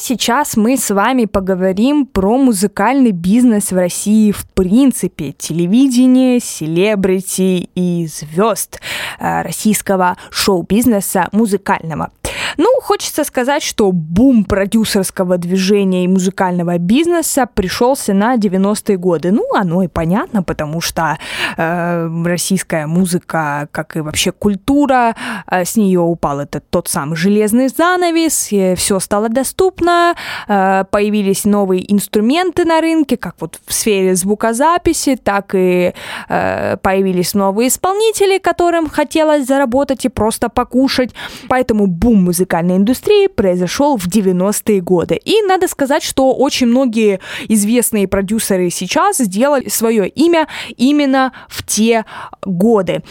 сейчас 0.06 0.56
мы 0.56 0.78
с 0.78 0.92
вами 0.92 1.26
поговорим 1.26 2.06
про 2.06 2.38
музыкальный 2.38 3.10
бизнес 3.10 3.72
в 3.72 3.76
России 3.76 4.32
в 4.32 4.46
принципе, 4.54 5.32
телевидение, 5.32 6.40
селебрити 6.40 7.70
и 7.74 8.06
звезд 8.06 8.80
э, 9.20 9.42
российского 9.42 10.16
шоу-бизнеса 10.30 11.30
музыкального. 11.32 12.12
Ну, 12.58 12.68
хочется 12.82 13.24
сказать, 13.24 13.64
что 13.64 13.92
бум 13.92 14.46
продюсерского 14.46 15.38
движения 15.38 16.06
и 16.06 16.08
музыкального 16.08 16.78
бизнеса 16.78 17.48
пришелся 17.54 18.14
на 18.14 18.36
90-е 18.36 18.98
годы. 18.98 19.32
Ну, 19.32 19.44
оно 19.54 19.84
и 19.84 19.88
понятно, 19.88 20.44
потому 20.44 20.82
что 20.82 21.18
э, 21.58 22.10
российская 22.26 22.88
музыка, 22.88 23.68
как 23.72 23.96
и 23.96 24.02
вообще 24.02 24.32
культура, 24.32 25.16
э, 25.50 25.66
с 25.66 25.76
нее 25.76 26.00
упал 26.00 26.40
этот 26.40 26.70
тот 26.70 26.88
самый 26.88 27.16
железный 27.16 27.68
занавес, 27.68 28.50
все 28.78 29.00
стало 29.00 29.30
доступно, 29.30 30.16
э, 30.48 30.86
появились 30.92 31.46
новые 31.46 31.92
инструменты 31.92 32.66
на 32.66 32.82
рынке, 32.82 33.18
как 33.18 33.36
вот 33.40 33.60
в 33.66 33.74
сфере 33.74 34.16
звукозаписи, 34.16 35.16
так 35.16 35.56
и 35.56 35.94
э, 36.30 36.78
появились 36.78 37.34
новые 37.34 37.68
исполнители, 37.68 38.38
которым 38.38 38.90
хотелось 38.90 39.46
заработать 39.46 40.06
и 40.06 40.10
просто 40.10 40.50
покушать. 40.50 41.12
Поэтому 41.48 41.88
бум 41.88 42.30
музыкальной 42.46 42.78
индустрии 42.78 43.28
произошел 43.28 43.98
в 43.98 44.08
90-е 44.08 44.80
годы. 44.80 45.16
И 45.16 45.42
надо 45.42 45.68
сказать, 45.68 46.04
что 46.04 46.32
очень 46.34 46.68
многие 46.68 47.20
известные 47.50 48.08
продюсеры 48.08 48.70
сейчас 48.70 49.18
сделали 49.18 49.68
свое 49.68 50.08
имя 50.08 50.48
именно 50.78 51.32
в 51.50 51.66
те 51.66 52.06
годы. 52.44 53.02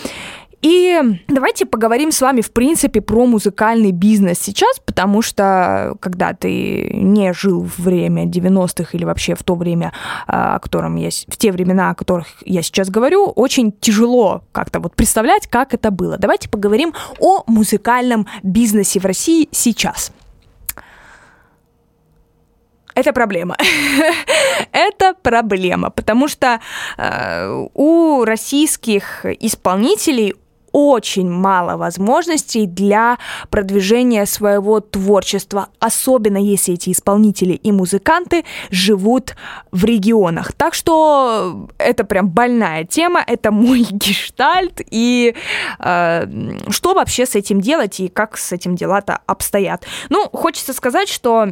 И 0.64 0.98
давайте 1.28 1.66
поговорим 1.66 2.10
с 2.10 2.22
вами, 2.22 2.40
в 2.40 2.50
принципе, 2.50 3.02
про 3.02 3.26
музыкальный 3.26 3.92
бизнес 3.92 4.38
сейчас, 4.38 4.78
потому 4.78 5.20
что 5.20 5.94
когда 6.00 6.32
ты 6.32 6.88
не 6.94 7.34
жил 7.34 7.64
в 7.64 7.80
время 7.80 8.24
90-х 8.24 8.88
или 8.92 9.04
вообще 9.04 9.34
в 9.34 9.42
то 9.42 9.56
время, 9.56 9.92
а, 10.26 10.54
о 10.54 10.60
котором 10.60 10.96
я, 10.96 11.10
в 11.10 11.36
те 11.36 11.52
времена, 11.52 11.90
о 11.90 11.94
которых 11.94 12.28
я 12.46 12.62
сейчас 12.62 12.88
говорю, 12.88 13.26
очень 13.26 13.72
тяжело 13.72 14.42
как-то 14.52 14.80
вот 14.80 14.96
представлять, 14.96 15.48
как 15.48 15.74
это 15.74 15.90
было. 15.90 16.16
Давайте 16.16 16.48
поговорим 16.48 16.94
о 17.20 17.42
музыкальном 17.46 18.26
бизнесе 18.42 19.00
в 19.00 19.04
России 19.04 19.50
сейчас. 19.52 20.12
Это 22.94 23.12
проблема. 23.12 23.56
Это 24.72 25.14
проблема, 25.20 25.90
потому 25.90 26.28
что 26.28 26.60
э, 26.96 27.66
у 27.74 28.24
российских 28.24 29.26
исполнителей 29.26 30.34
очень 30.74 31.30
мало 31.30 31.76
возможностей 31.76 32.66
для 32.66 33.18
продвижения 33.48 34.26
своего 34.26 34.80
творчества, 34.80 35.68
особенно 35.78 36.36
если 36.36 36.74
эти 36.74 36.90
исполнители 36.90 37.52
и 37.52 37.70
музыканты 37.70 38.44
живут 38.70 39.36
в 39.70 39.84
регионах. 39.84 40.52
Так 40.52 40.74
что 40.74 41.68
это 41.78 42.02
прям 42.02 42.28
больная 42.28 42.82
тема, 42.82 43.22
это 43.24 43.52
мой 43.52 43.80
гештальт, 43.90 44.80
и 44.90 45.36
э, 45.78 46.26
что 46.70 46.94
вообще 46.94 47.24
с 47.24 47.36
этим 47.36 47.60
делать 47.60 48.00
и 48.00 48.08
как 48.08 48.36
с 48.36 48.50
этим 48.50 48.74
дела-то 48.74 49.20
обстоят. 49.26 49.86
Ну, 50.08 50.28
хочется 50.32 50.72
сказать, 50.72 51.08
что 51.08 51.50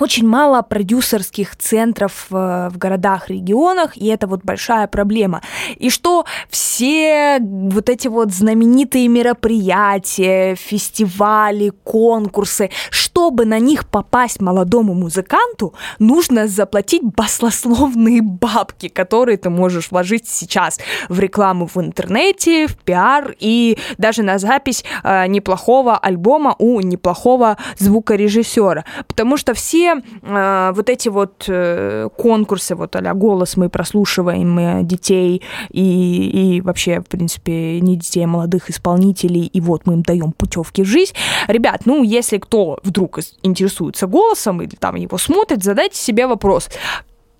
очень 0.00 0.26
мало 0.26 0.62
продюсерских 0.62 1.56
центров 1.56 2.26
в, 2.30 2.70
в 2.70 2.78
городах, 2.78 3.28
регионах, 3.30 3.96
и 3.96 4.06
это 4.06 4.26
вот 4.26 4.42
большая 4.44 4.86
проблема. 4.86 5.42
И 5.76 5.90
что 5.90 6.24
все 6.50 7.38
вот 7.40 7.88
эти 7.88 8.08
вот 8.08 8.32
знаменитые 8.32 9.08
мероприятия, 9.08 10.54
фестивали, 10.54 11.72
конкурсы, 11.84 12.70
чтобы 12.90 13.46
на 13.46 13.58
них 13.58 13.88
попасть 13.88 14.40
молодому 14.40 14.94
музыканту, 14.94 15.74
нужно 15.98 16.46
заплатить 16.48 17.02
баслословные 17.02 18.20
бабки, 18.22 18.88
которые 18.88 19.38
ты 19.38 19.50
можешь 19.50 19.90
вложить 19.90 20.28
сейчас 20.28 20.78
в 21.08 21.18
рекламу 21.18 21.68
в 21.72 21.76
интернете, 21.78 22.66
в 22.66 22.76
пиар 22.76 23.34
и 23.38 23.78
даже 23.98 24.22
на 24.22 24.38
запись 24.38 24.84
э, 25.02 25.26
неплохого 25.26 25.96
альбома 25.96 26.54
у 26.58 26.80
неплохого 26.80 27.56
звукорежиссера. 27.78 28.84
Потому 29.06 29.36
что 29.36 29.54
все 29.54 29.85
э, 29.94 30.72
вот 30.74 30.88
эти 30.88 31.08
вот 31.08 31.44
э, 31.48 32.08
конкурсы, 32.16 32.74
вот 32.74 32.96
а 32.96 33.14
голос 33.14 33.56
мы 33.56 33.68
прослушиваем 33.68 34.58
э, 34.58 34.82
детей 34.82 35.42
и, 35.70 36.56
и 36.56 36.60
вообще, 36.60 37.00
в 37.00 37.06
принципе, 37.06 37.80
не 37.80 37.96
детей, 37.96 38.24
а 38.24 38.28
молодых 38.28 38.70
исполнителей, 38.70 39.46
и 39.46 39.60
вот 39.60 39.86
мы 39.86 39.94
им 39.94 40.02
даем 40.02 40.32
путевки 40.32 40.82
в 40.82 40.86
жизнь. 40.86 41.14
Ребят, 41.48 41.82
ну, 41.84 42.02
если 42.02 42.38
кто 42.38 42.78
вдруг 42.82 43.18
интересуется 43.42 44.06
голосом 44.06 44.62
или 44.62 44.74
там 44.74 44.96
его 44.96 45.18
смотрит, 45.18 45.62
задайте 45.62 45.98
себе 45.98 46.26
вопрос, 46.26 46.68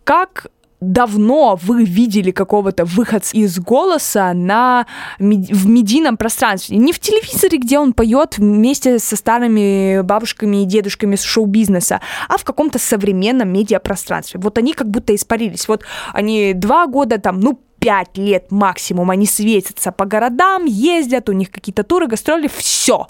как 0.05 0.47
давно 0.81 1.59
вы 1.63 1.85
видели 1.85 2.31
какого-то 2.31 2.85
выходца 2.85 3.37
из 3.37 3.59
голоса 3.59 4.33
на, 4.35 4.87
в 5.19 5.67
медийном 5.67 6.17
пространстве. 6.17 6.77
Не 6.77 6.93
в 6.93 6.99
телевизоре, 6.99 7.59
где 7.59 7.79
он 7.79 7.93
поет 7.93 8.39
вместе 8.39 8.99
со 8.99 9.17
старыми 9.17 10.03
бабушками 10.03 10.63
и 10.63 10.67
дедушками 10.67 11.17
с 11.17 11.23
шоу-бизнеса, 11.23 12.01
а 12.29 12.37
в 12.37 12.45
каком-то 12.45 12.79
современном 12.79 13.49
медиапространстве. 13.49 14.41
Вот 14.41 14.59
они 14.59 14.73
как 14.73 14.91
будто 14.91 15.15
испарились. 15.15 15.69
Вот 15.69 15.85
они 16.13 16.53
два 16.55 16.87
года 16.87 17.19
там, 17.19 17.41
ну, 17.41 17.61
пять 17.79 18.17
лет 18.17 18.51
максимум, 18.51 19.11
они 19.11 19.27
светятся 19.27 19.93
по 19.93 20.07
городам, 20.07 20.65
ездят, 20.65 21.29
у 21.29 21.33
них 21.33 21.51
какие-то 21.51 21.85
туры, 21.85 22.07
гастроли, 22.07 22.51
все. 22.53 23.07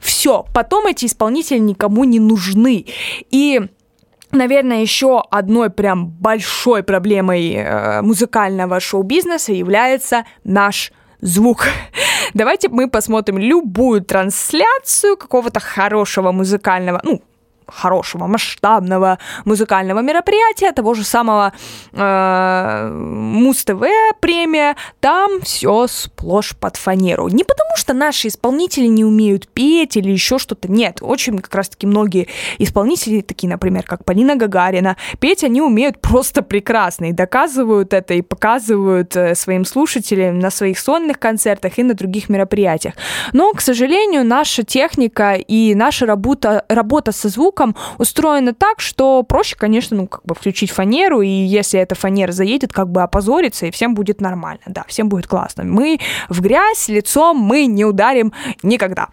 Все. 0.00 0.46
Потом 0.54 0.86
эти 0.86 1.06
исполнители 1.06 1.58
никому 1.58 2.04
не 2.04 2.20
нужны. 2.20 2.86
И 3.30 3.60
Наверное, 4.32 4.82
еще 4.82 5.22
одной 5.30 5.70
прям 5.70 6.08
большой 6.08 6.82
проблемой 6.82 7.54
э, 7.54 8.02
музыкального 8.02 8.78
шоу-бизнеса 8.78 9.52
является 9.52 10.24
наш 10.44 10.92
звук. 11.20 11.66
Давайте 12.34 12.68
мы 12.68 12.90
посмотрим 12.90 13.38
любую 13.38 14.02
трансляцию 14.02 15.16
какого-то 15.16 15.60
хорошего 15.60 16.32
музыкального, 16.32 17.00
ну, 17.04 17.22
хорошего, 17.68 18.26
масштабного 18.26 19.18
музыкального 19.44 20.00
мероприятия, 20.00 20.72
того 20.72 20.94
же 20.94 21.04
самого 21.04 21.52
э, 21.92 22.90
Муз-ТВ 22.92 23.84
премия, 24.20 24.76
там 25.00 25.40
все 25.42 25.86
сплошь 25.86 26.56
под 26.56 26.76
фанеру. 26.76 27.28
Не 27.28 27.44
потому, 27.44 27.76
что 27.76 27.92
наши 27.92 28.28
исполнители 28.28 28.86
не 28.86 29.04
умеют 29.04 29.48
петь 29.48 29.96
или 29.96 30.10
еще 30.10 30.38
что-то, 30.38 30.70
нет. 30.70 30.98
Очень 31.00 31.38
как 31.38 31.54
раз-таки 31.54 31.86
многие 31.86 32.28
исполнители, 32.58 33.20
такие, 33.20 33.48
например, 33.48 33.84
как 33.84 34.04
Полина 34.04 34.36
Гагарина, 34.36 34.96
петь 35.20 35.44
они 35.44 35.60
умеют 35.60 36.00
просто 36.00 36.42
прекрасно 36.42 37.06
и 37.06 37.12
доказывают 37.12 37.92
это 37.92 38.14
и 38.14 38.22
показывают 38.22 39.16
э, 39.16 39.34
своим 39.34 39.64
слушателям 39.64 40.38
на 40.38 40.50
своих 40.50 40.78
сольных 40.78 41.18
концертах 41.18 41.78
и 41.78 41.82
на 41.82 41.94
других 41.94 42.28
мероприятиях. 42.28 42.94
Но, 43.32 43.52
к 43.52 43.60
сожалению, 43.60 44.24
наша 44.24 44.62
техника 44.62 45.34
и 45.34 45.74
наша 45.74 46.06
работа, 46.06 46.64
работа 46.68 47.12
со 47.12 47.28
звуком 47.28 47.57
звуком 47.58 47.74
устроено 47.98 48.54
так, 48.54 48.80
что 48.80 49.22
проще, 49.22 49.56
конечно, 49.56 49.96
ну, 49.96 50.06
как 50.06 50.22
бы 50.24 50.34
включить 50.34 50.70
фанеру, 50.70 51.22
и 51.22 51.28
если 51.28 51.80
эта 51.80 51.94
фанера 51.94 52.32
заедет, 52.32 52.72
как 52.72 52.88
бы 52.88 53.02
опозориться, 53.02 53.66
и 53.66 53.70
всем 53.70 53.94
будет 53.94 54.20
нормально, 54.20 54.62
да, 54.66 54.84
всем 54.88 55.08
будет 55.08 55.26
классно. 55.26 55.64
Мы 55.64 55.98
в 56.28 56.40
грязь 56.40 56.88
лицом 56.88 57.36
мы 57.36 57.66
не 57.66 57.84
ударим 57.84 58.32
никогда. 58.62 59.08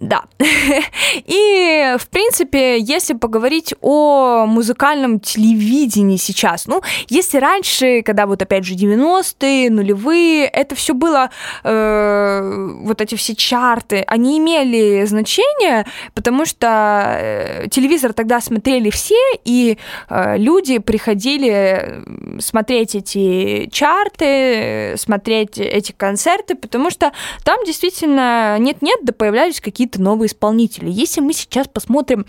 Да. 0.00 0.24
И, 1.26 1.94
в 1.98 2.08
принципе, 2.08 2.78
если 2.78 3.14
поговорить 3.14 3.74
о 3.80 4.46
музыкальном 4.46 5.18
телевидении 5.18 6.16
сейчас, 6.16 6.66
ну, 6.66 6.82
если 7.08 7.38
раньше, 7.38 8.02
когда 8.02 8.26
вот 8.26 8.40
опять 8.40 8.64
же 8.64 8.74
90-е, 8.74 9.70
нулевые, 9.70 10.44
это 10.46 10.74
все 10.76 10.94
было, 10.94 11.30
э, 11.64 12.76
вот 12.82 13.00
эти 13.00 13.16
все 13.16 13.34
чарты, 13.34 14.04
они 14.06 14.38
имели 14.38 15.04
значение, 15.04 15.84
потому 16.14 16.46
что 16.46 17.16
э, 17.18 17.68
телевизор 17.68 18.12
тогда 18.12 18.40
смотрели 18.40 18.90
все, 18.90 19.16
и 19.44 19.78
э, 20.08 20.38
люди 20.38 20.78
приходили 20.78 22.04
смотреть 22.40 22.94
эти 22.94 23.68
чарты, 23.72 24.94
смотреть 24.96 25.58
эти 25.58 25.90
концерты, 25.92 26.54
потому 26.54 26.90
что 26.90 27.12
там 27.42 27.64
действительно 27.64 28.58
нет-нет, 28.58 29.00
да 29.02 29.12
появлялись 29.12 29.60
какие-то 29.60 29.87
какие-то 29.88 30.02
новые 30.02 30.28
исполнители. 30.28 30.90
Если 30.90 31.20
мы 31.20 31.32
сейчас 31.32 31.66
посмотрим 31.68 32.26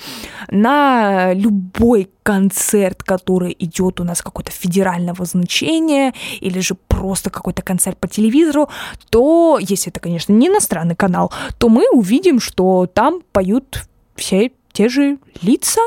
на 0.49 1.33
любой 1.33 2.09
концерт, 2.23 3.03
который 3.03 3.55
идет 3.59 3.99
у 3.99 4.03
нас 4.03 4.21
какого-то 4.21 4.51
федерального 4.51 5.25
значения, 5.25 6.13
или 6.39 6.59
же 6.59 6.75
просто 6.75 7.29
какой-то 7.29 7.61
концерт 7.61 7.97
по 7.97 8.07
телевизору, 8.07 8.69
то, 9.09 9.57
если 9.59 9.91
это, 9.91 9.99
конечно, 9.99 10.33
не 10.33 10.47
иностранный 10.47 10.95
канал, 10.95 11.31
то 11.57 11.69
мы 11.69 11.89
увидим, 11.91 12.39
что 12.39 12.87
там 12.87 13.21
поют 13.31 13.83
все 14.15 14.51
те 14.71 14.89
же 14.89 15.17
лица 15.41 15.81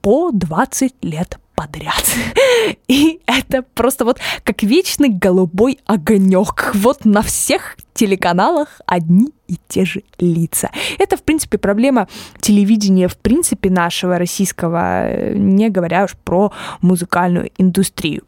по 0.00 0.30
20 0.32 0.94
лет 1.02 1.38
подряд. 1.54 2.04
И 2.88 3.20
это 3.26 3.62
просто 3.74 4.04
вот 4.04 4.18
как 4.42 4.62
вечный 4.62 5.08
голубой 5.08 5.78
огонек. 5.86 6.72
Вот 6.74 7.04
на 7.04 7.22
всех 7.22 7.76
телеканалах 7.94 8.80
одни 8.86 9.32
и 9.46 9.56
те 9.68 9.84
же 9.84 10.02
лица. 10.18 10.70
Это, 10.98 11.16
в 11.16 11.22
принципе, 11.22 11.58
проблема 11.58 12.08
телевидения, 12.40 13.08
в 13.08 13.16
принципе, 13.16 13.70
нашего 13.70 14.18
российского, 14.18 15.32
не 15.34 15.68
говоря 15.70 16.04
уж 16.04 16.16
про 16.24 16.52
музыкальную 16.80 17.50
индустрию. 17.56 18.24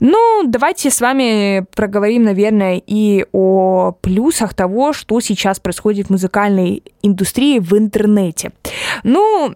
Ну, 0.00 0.42
давайте 0.46 0.90
с 0.90 1.00
вами 1.00 1.64
проговорим, 1.74 2.24
наверное, 2.24 2.82
и 2.84 3.24
о 3.32 3.92
плюсах 4.00 4.54
того, 4.54 4.92
что 4.92 5.20
сейчас 5.20 5.60
происходит 5.60 6.08
в 6.08 6.10
музыкальной 6.10 6.82
индустрии 7.02 7.58
в 7.58 7.76
интернете. 7.76 8.52
Ну, 9.02 9.54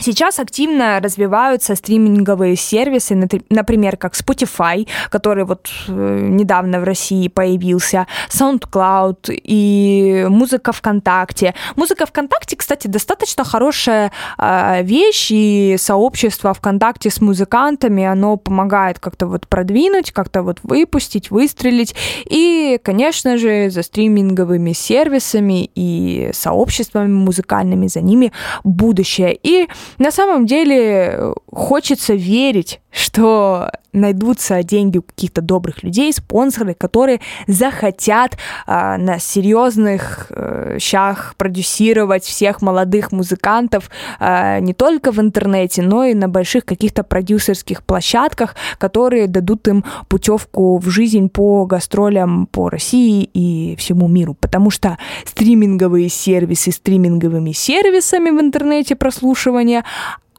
Сейчас 0.00 0.40
активно 0.40 1.00
развиваются 1.00 1.76
стриминговые 1.76 2.56
сервисы, 2.56 3.14
например, 3.48 3.96
как 3.96 4.14
Spotify, 4.14 4.88
который 5.08 5.44
вот 5.44 5.70
э, 5.86 6.18
недавно 6.30 6.80
в 6.80 6.84
России 6.84 7.28
появился, 7.28 8.06
SoundCloud 8.28 9.30
и 9.30 10.26
музыка 10.28 10.72
ВКонтакте. 10.72 11.54
Музыка 11.76 12.06
ВКонтакте, 12.06 12.56
кстати, 12.56 12.88
достаточно 12.88 13.44
хорошая 13.44 14.10
э, 14.36 14.82
вещь, 14.82 15.28
и 15.30 15.76
сообщество 15.78 16.52
ВКонтакте 16.54 17.10
с 17.10 17.20
музыкантами, 17.20 18.04
оно 18.04 18.36
помогает 18.36 18.98
как-то 18.98 19.26
вот 19.26 19.46
продвинуть, 19.46 20.10
как-то 20.10 20.42
вот 20.42 20.58
выпустить, 20.64 21.30
выстрелить. 21.30 21.94
И, 22.28 22.80
конечно 22.82 23.38
же, 23.38 23.70
за 23.70 23.82
стриминговыми 23.82 24.72
сервисами 24.72 25.70
и 25.74 26.30
сообществами 26.32 27.12
музыкальными 27.12 27.86
за 27.86 28.00
ними 28.00 28.32
будущее. 28.64 29.38
И 29.40 29.68
на 29.98 30.10
самом 30.10 30.46
деле 30.46 31.10
э, 31.12 31.34
хочется 31.50 32.14
верить, 32.14 32.80
что 32.94 33.70
найдутся 33.92 34.62
деньги 34.62 34.98
у 34.98 35.02
каких-то 35.02 35.40
добрых 35.40 35.82
людей, 35.82 36.12
спонсоры, 36.12 36.74
которые 36.74 37.20
захотят 37.46 38.36
э, 38.66 38.96
на 38.96 39.18
серьезных 39.18 40.26
э, 40.30 40.78
щах 40.80 41.34
продюсировать 41.36 42.24
всех 42.24 42.62
молодых 42.62 43.12
музыкантов 43.12 43.90
э, 44.20 44.60
не 44.60 44.74
только 44.74 45.10
в 45.12 45.20
интернете, 45.20 45.82
но 45.82 46.04
и 46.04 46.14
на 46.14 46.28
больших 46.28 46.64
каких-то 46.64 47.02
продюсерских 47.02 47.82
площадках, 47.82 48.54
которые 48.78 49.26
дадут 49.26 49.66
им 49.68 49.84
путевку 50.08 50.78
в 50.78 50.88
жизнь 50.88 51.28
по 51.28 51.66
гастролям 51.66 52.46
по 52.46 52.68
России 52.68 53.28
и 53.32 53.76
всему 53.76 54.08
миру. 54.08 54.34
Потому 54.34 54.70
что 54.70 54.98
стриминговые 55.24 56.08
сервисы 56.08 56.70
стриминговыми 56.70 57.52
сервисами 57.52 58.30
в 58.30 58.40
интернете 58.40 58.96
прослушивания, 58.96 59.84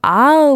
а 0.02 0.54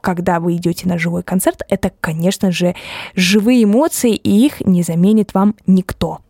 когда 0.00 0.40
вы 0.40 0.56
идете 0.56 0.88
на 0.88 0.98
живой 0.98 1.22
концерт, 1.22 1.62
это, 1.68 1.92
конечно 2.00 2.50
же, 2.50 2.74
живые 3.14 3.64
эмоции, 3.64 4.14
и 4.14 4.46
их 4.46 4.60
не 4.62 4.82
заменит 4.82 5.34
вам 5.34 5.54
никто. 5.66 6.20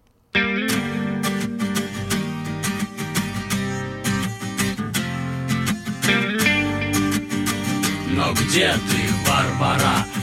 Но 8.10 8.32
где 8.34 8.72
ты, 8.72 9.30
Варвара? 9.30 10.17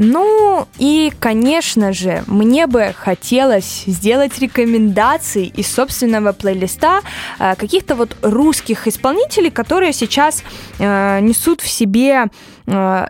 Ну 0.00 0.68
и, 0.78 1.12
конечно 1.18 1.92
же, 1.92 2.22
мне 2.28 2.68
бы 2.68 2.94
хотелось 2.96 3.82
сделать 3.86 4.38
рекомендации 4.38 5.46
из 5.46 5.66
собственного 5.66 6.32
плейлиста 6.32 7.00
э, 7.40 7.56
каких-то 7.56 7.96
вот 7.96 8.16
русских 8.22 8.86
исполнителей, 8.86 9.50
которые 9.50 9.92
сейчас 9.92 10.44
э, 10.78 11.18
несут 11.20 11.62
в 11.62 11.68
себе 11.68 12.26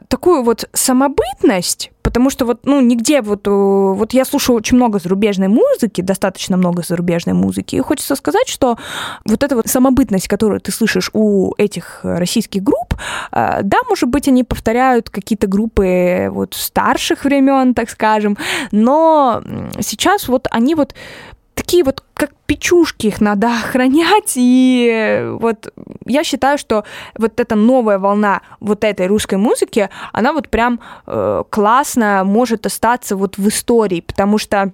такую 0.08 0.42
вот 0.42 0.68
самобытность, 0.72 1.90
потому 2.08 2.30
что 2.30 2.46
вот, 2.46 2.60
ну, 2.64 2.80
нигде 2.80 3.20
вот, 3.20 3.46
э, 3.46 3.50
вот 3.50 4.14
я 4.14 4.24
слушаю 4.24 4.56
очень 4.56 4.76
много 4.76 4.98
зарубежной 4.98 5.48
музыки, 5.48 6.00
достаточно 6.00 6.56
много 6.56 6.82
зарубежной 6.82 7.34
музыки, 7.34 7.76
и 7.76 7.80
хочется 7.80 8.16
сказать, 8.16 8.48
что 8.48 8.78
вот 9.26 9.42
эта 9.42 9.56
вот 9.56 9.68
самобытность, 9.68 10.26
которую 10.26 10.60
ты 10.60 10.72
слышишь 10.72 11.10
у 11.12 11.52
этих 11.58 12.00
российских 12.02 12.62
групп, 12.62 12.94
э, 13.32 13.60
да, 13.62 13.78
может 13.88 14.08
быть, 14.08 14.26
они 14.28 14.42
повторяют 14.42 15.10
какие-то 15.10 15.46
группы 15.46 16.28
вот 16.30 16.54
старших 16.54 17.24
времен, 17.24 17.74
так 17.74 17.90
скажем, 17.90 18.38
но 18.72 19.42
сейчас 19.80 20.28
вот 20.28 20.46
они 20.50 20.74
вот 20.74 20.94
такие 21.58 21.82
вот 21.82 22.04
как 22.14 22.30
печушки 22.46 23.08
их 23.08 23.20
надо 23.20 23.48
охранять, 23.64 24.34
и 24.36 25.26
вот 25.40 25.72
я 26.06 26.24
считаю, 26.24 26.56
что 26.56 26.84
вот 27.18 27.40
эта 27.40 27.56
новая 27.56 27.98
волна 27.98 28.42
вот 28.60 28.84
этой 28.84 29.06
русской 29.06 29.36
музыки, 29.36 29.90
она 30.12 30.32
вот 30.32 30.48
прям 30.48 30.80
э, 31.06 31.42
классно 31.50 32.22
может 32.24 32.66
остаться 32.66 33.16
вот 33.16 33.38
в 33.38 33.48
истории, 33.48 34.00
потому 34.00 34.38
что 34.38 34.72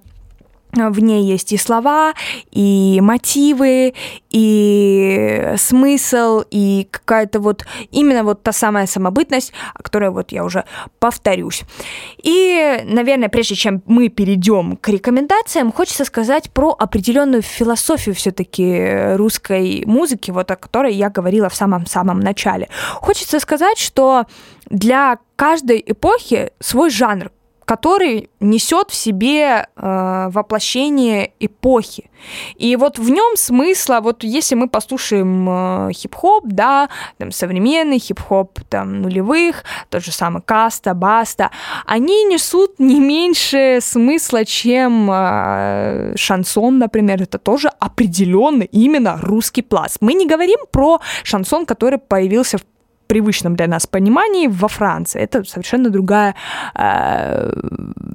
в 0.75 0.99
ней 0.99 1.23
есть 1.23 1.53
и 1.53 1.57
слова, 1.57 2.13
и 2.51 2.99
мотивы, 3.01 3.93
и 4.29 5.53
смысл, 5.57 6.43
и 6.51 6.87
какая-то 6.91 7.39
вот 7.39 7.65
именно 7.91 8.23
вот 8.23 8.43
та 8.43 8.51
самая 8.51 8.85
самобытность, 8.85 9.53
о 9.73 9.81
которой 9.81 10.09
вот 10.09 10.31
я 10.31 10.43
уже 10.43 10.65
повторюсь. 10.99 11.63
И, 12.21 12.81
наверное, 12.83 13.29
прежде 13.29 13.55
чем 13.55 13.81
мы 13.85 14.09
перейдем 14.09 14.75
к 14.77 14.89
рекомендациям, 14.89 15.71
хочется 15.71 16.05
сказать 16.05 16.51
про 16.51 16.75
определенную 16.77 17.41
философию 17.41 18.13
все-таки 18.15 19.15
русской 19.15 19.83
музыки, 19.85 20.31
вот 20.31 20.51
о 20.51 20.55
которой 20.55 20.93
я 20.93 21.09
говорила 21.09 21.49
в 21.49 21.55
самом-самом 21.55 22.19
начале. 22.19 22.67
Хочется 22.95 23.39
сказать, 23.39 23.77
что 23.77 24.25
для 24.69 25.19
каждой 25.35 25.83
эпохи 25.85 26.51
свой 26.59 26.89
жанр, 26.89 27.31
который 27.65 28.29
несет 28.39 28.91
в 28.91 28.95
себе 28.95 29.67
э, 29.75 30.27
воплощение 30.29 31.33
эпохи. 31.39 32.09
И 32.55 32.75
вот 32.75 32.99
в 32.99 33.09
нем 33.09 33.35
смысла, 33.35 33.99
вот 34.01 34.23
если 34.23 34.55
мы 34.55 34.69
послушаем 34.69 35.49
э, 35.49 35.91
хип-хоп, 35.93 36.43
да, 36.45 36.89
там 37.17 37.31
современный 37.31 37.99
хип-хоп 37.99 38.59
там 38.69 39.01
нулевых, 39.01 39.63
тот 39.89 40.03
же 40.03 40.11
самый 40.11 40.41
Каста, 40.43 40.93
Баста, 40.93 41.51
они 41.85 42.23
несут 42.25 42.79
не 42.79 42.99
меньше 42.99 43.79
смысла, 43.81 44.45
чем 44.45 45.09
э, 45.11 46.13
шансон, 46.15 46.77
например, 46.77 47.23
это 47.23 47.39
тоже 47.39 47.69
определенный 47.79 48.69
именно 48.71 49.17
русский 49.21 49.63
пласт. 49.63 49.97
Мы 50.01 50.13
не 50.13 50.27
говорим 50.27 50.59
про 50.71 50.99
шансон, 51.23 51.65
который 51.65 51.97
появился 51.97 52.59
в 52.59 52.61
привычном 53.07 53.55
для 53.55 53.67
нас 53.67 53.87
понимании 53.87 54.47
во 54.47 54.67
Франции. 54.67 55.21
Это 55.21 55.43
совершенно 55.43 55.89
другая 55.89 56.35
э, 56.75 57.51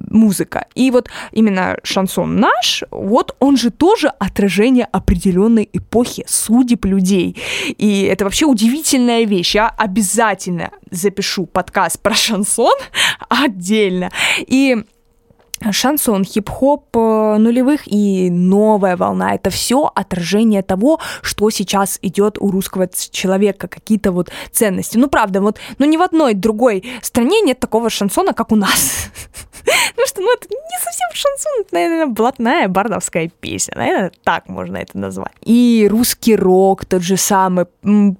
музыка. 0.09 0.65
И 0.75 0.91
вот 0.91 1.09
именно 1.31 1.77
шансон 1.83 2.35
наш, 2.35 2.83
вот 2.91 3.35
он 3.39 3.57
же 3.57 3.71
тоже 3.71 4.07
отражение 4.19 4.87
определенной 4.91 5.69
эпохи 5.73 6.23
судеб 6.27 6.85
людей. 6.85 7.37
И 7.77 8.03
это 8.03 8.25
вообще 8.25 8.45
удивительная 8.45 9.23
вещь. 9.23 9.55
Я 9.55 9.69
обязательно 9.69 10.71
запишу 10.89 11.45
подкаст 11.45 12.01
про 12.01 12.13
шансон 12.13 12.73
отдельно. 13.29 14.11
И 14.39 14.83
шансон, 15.71 16.23
хип-хоп 16.23 16.85
э, 16.95 17.37
нулевых 17.37 17.81
и 17.85 18.29
новая 18.29 18.97
волна. 18.97 19.35
Это 19.35 19.49
все 19.49 19.91
отражение 19.93 20.63
того, 20.63 20.99
что 21.21 21.49
сейчас 21.49 21.99
идет 22.01 22.37
у 22.39 22.51
русского 22.51 22.89
человека, 23.11 23.67
какие-то 23.67 24.11
вот 24.11 24.31
ценности. 24.51 24.97
Ну, 24.97 25.07
правда, 25.07 25.41
вот, 25.41 25.59
ну, 25.77 25.85
ни 25.85 25.97
в 25.97 26.01
одной 26.01 26.33
другой 26.33 26.83
стране 27.01 27.41
нет 27.41 27.59
такого 27.59 27.89
шансона, 27.89 28.33
как 28.33 28.51
у 28.51 28.55
нас. 28.55 29.11
Ну 29.97 30.07
что, 30.07 30.21
ну 30.21 30.33
это 30.33 30.47
не 30.49 30.79
совсем 30.79 31.07
шансон, 31.13 31.51
это, 31.61 31.73
наверное, 31.73 32.05
блатная 32.07 32.67
бардовская 32.67 33.29
песня, 33.39 33.73
наверное, 33.75 34.11
так 34.23 34.47
можно 34.47 34.77
это 34.77 34.97
назвать. 34.97 35.33
И 35.41 35.87
русский 35.89 36.35
рок 36.35 36.85
тот 36.85 37.01
же 37.01 37.17
самый, 37.17 37.65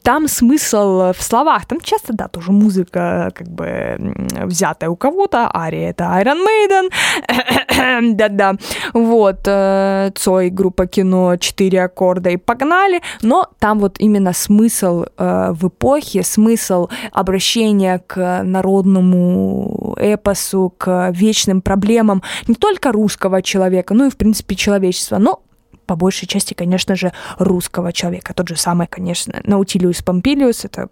там 0.03 0.27
смысл 0.27 1.13
в 1.13 1.21
словах, 1.21 1.65
там 1.65 1.79
часто, 1.79 2.13
да, 2.13 2.27
тоже 2.27 2.51
музыка 2.51 3.31
как 3.33 3.47
бы 3.47 3.97
взятая 4.43 4.89
у 4.89 4.95
кого-то, 4.95 5.49
ария 5.53 5.89
это 5.89 6.03
Iron 6.03 6.45
Maiden, 6.45 8.13
да-да, 8.15 8.55
вот, 8.93 9.41
э, 9.45 10.11
Цой, 10.15 10.49
группа 10.49 10.87
кино, 10.87 11.37
четыре 11.37 11.83
аккорда 11.83 12.29
и 12.29 12.37
погнали, 12.37 13.01
но 13.21 13.47
там 13.59 13.79
вот 13.79 13.95
именно 13.99 14.33
смысл 14.33 15.05
э, 15.17 15.51
в 15.51 15.67
эпохе, 15.67 16.23
смысл 16.23 16.89
обращения 17.11 18.01
к 18.05 18.43
народному 18.43 19.95
эпосу, 19.97 20.73
к 20.77 21.11
вечным 21.31 21.61
проблемам 21.61 22.21
не 22.47 22.55
только 22.55 22.91
русского 22.91 23.41
человека, 23.41 23.93
но 23.93 24.05
и, 24.05 24.09
в 24.09 24.17
принципе, 24.17 24.55
человечества. 24.55 25.19
Но 25.19 25.39
по 25.85 25.95
большей 25.95 26.27
части, 26.27 26.53
конечно 26.53 26.95
же, 26.95 27.11
русского 27.39 27.91
человека. 27.91 28.33
Тот 28.33 28.49
же 28.49 28.55
самый, 28.55 28.87
конечно, 28.87 29.33
Наутилус 29.43 30.01
Помпилиус, 30.01 30.65
это 30.65 30.87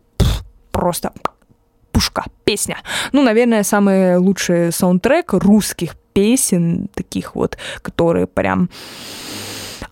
просто 0.71 1.12
пушка, 1.91 2.23
песня. 2.45 2.78
Ну, 3.12 3.23
наверное, 3.23 3.63
самый 3.63 4.17
лучший 4.17 4.71
саундтрек 4.71 5.34
русских 5.34 5.95
песен, 6.13 6.88
таких 6.93 7.36
вот, 7.36 7.58
которые 7.82 8.25
прям 8.25 8.69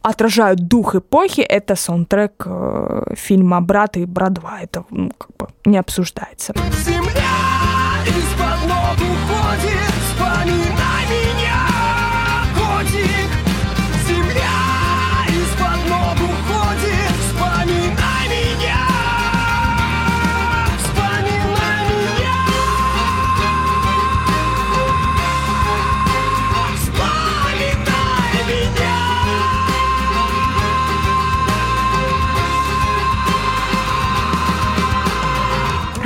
отражают 0.02 0.60
дух 0.68 0.96
эпохи, 0.96 1.42
это 1.42 1.76
саундтрек 1.76 2.44
э, 2.46 3.14
фильма 3.16 3.62
«Брат» 3.62 3.98
и 3.98 4.06
«Брат 4.06 4.32
2». 4.32 4.60
Это 4.62 4.84
ну, 4.90 5.12
как 5.18 5.30
бы 5.38 5.48
не 5.66 5.78
обсуждается. 5.78 6.54
Земля 6.86 7.38
из-под 8.08 8.70
ног 8.70 8.96
уходит 8.96 10.07
money 10.48 10.77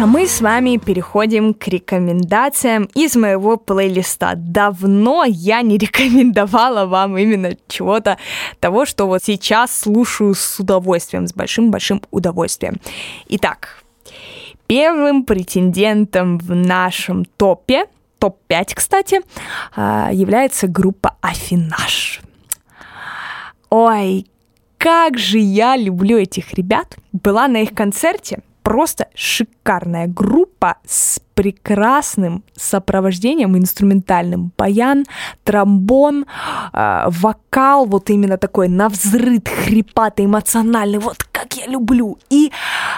А 0.02 0.08
мы 0.08 0.26
с 0.26 0.42
вами 0.42 0.78
переходим 0.78 1.54
к 1.54 1.68
рекомендациям 1.68 2.86
из 2.96 3.16
моего 3.16 3.56
плейлиста. 3.56 4.34
Давно 4.36 5.26
я 5.28 5.62
не 5.62 5.78
рекомендовала 5.78 6.88
вам 6.88 7.20
именно 7.20 7.56
чего-то 7.68 8.18
того, 8.60 8.88
что 8.88 9.06
вот 9.06 9.24
сейчас 9.24 9.80
слушаю 9.80 10.34
с 10.34 10.60
удовольствием, 10.60 11.28
с 11.28 11.34
большим-большим 11.36 12.02
удовольствием. 12.10 12.78
Итак, 13.28 13.84
первым 14.66 15.24
претендентом 15.24 16.40
в 16.40 16.56
нашем 16.56 17.24
топе, 17.38 17.86
топ-5, 18.18 18.72
кстати, 18.74 19.22
а, 19.76 20.10
является 20.12 20.66
группа 20.66 21.16
Афинаж. 21.22 22.22
Ой, 23.70 24.26
как 24.80 25.20
же 25.20 25.38
я 25.38 25.78
люблю 25.78 26.18
этих 26.18 26.56
ребят. 26.56 26.98
Была 27.12 27.48
на 27.48 27.58
их 27.58 27.76
концерте, 27.76 28.40
просто 28.72 29.08
шикарная 29.16 30.08
группа 30.08 30.78
с 30.88 31.20
прекрасным 31.34 32.42
сопровождением 32.56 33.58
инструментальным. 33.58 34.54
Баян, 34.58 35.04
тромбон, 35.44 36.26
э, 36.72 37.04
вокал 37.08 37.86
вот 37.86 38.10
именно 38.10 38.38
такой 38.38 38.70
на 38.70 38.88
взрыв, 38.88 39.42
хрипатый, 39.46 40.26
эмоциональный, 40.26 41.00
вот 41.00 41.22
как 41.34 41.54
я 41.56 41.68
люблю. 41.68 42.18
И 42.30 42.54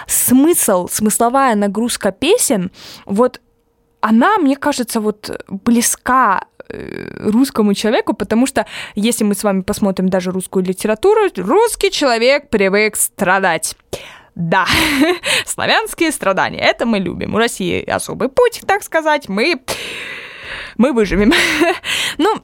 смысл, 0.06 0.86
смысловая 0.86 1.56
нагрузка 1.56 2.12
песен, 2.12 2.70
вот 3.04 3.40
она, 4.00 4.38
мне 4.38 4.54
кажется, 4.54 5.00
вот 5.00 5.44
близка 5.48 6.44
э, 6.68 7.30
русскому 7.30 7.74
человеку, 7.74 8.14
потому 8.14 8.46
что 8.46 8.64
если 8.94 9.24
мы 9.24 9.34
с 9.34 9.42
вами 9.42 9.62
посмотрим 9.62 10.08
даже 10.08 10.30
русскую 10.30 10.64
литературу, 10.64 11.22
русский 11.36 11.90
человек 11.90 12.48
привык 12.48 12.94
страдать. 12.94 13.76
Да, 14.34 14.66
славянские 15.46 16.10
страдания, 16.10 16.58
это 16.58 16.86
мы 16.86 16.98
любим. 16.98 17.34
У 17.34 17.38
России 17.38 17.84
особый 17.84 18.28
путь, 18.28 18.62
так 18.66 18.82
сказать, 18.82 19.28
мы, 19.28 19.60
мы 20.76 20.92
выживем. 20.92 21.32
ну, 22.18 22.42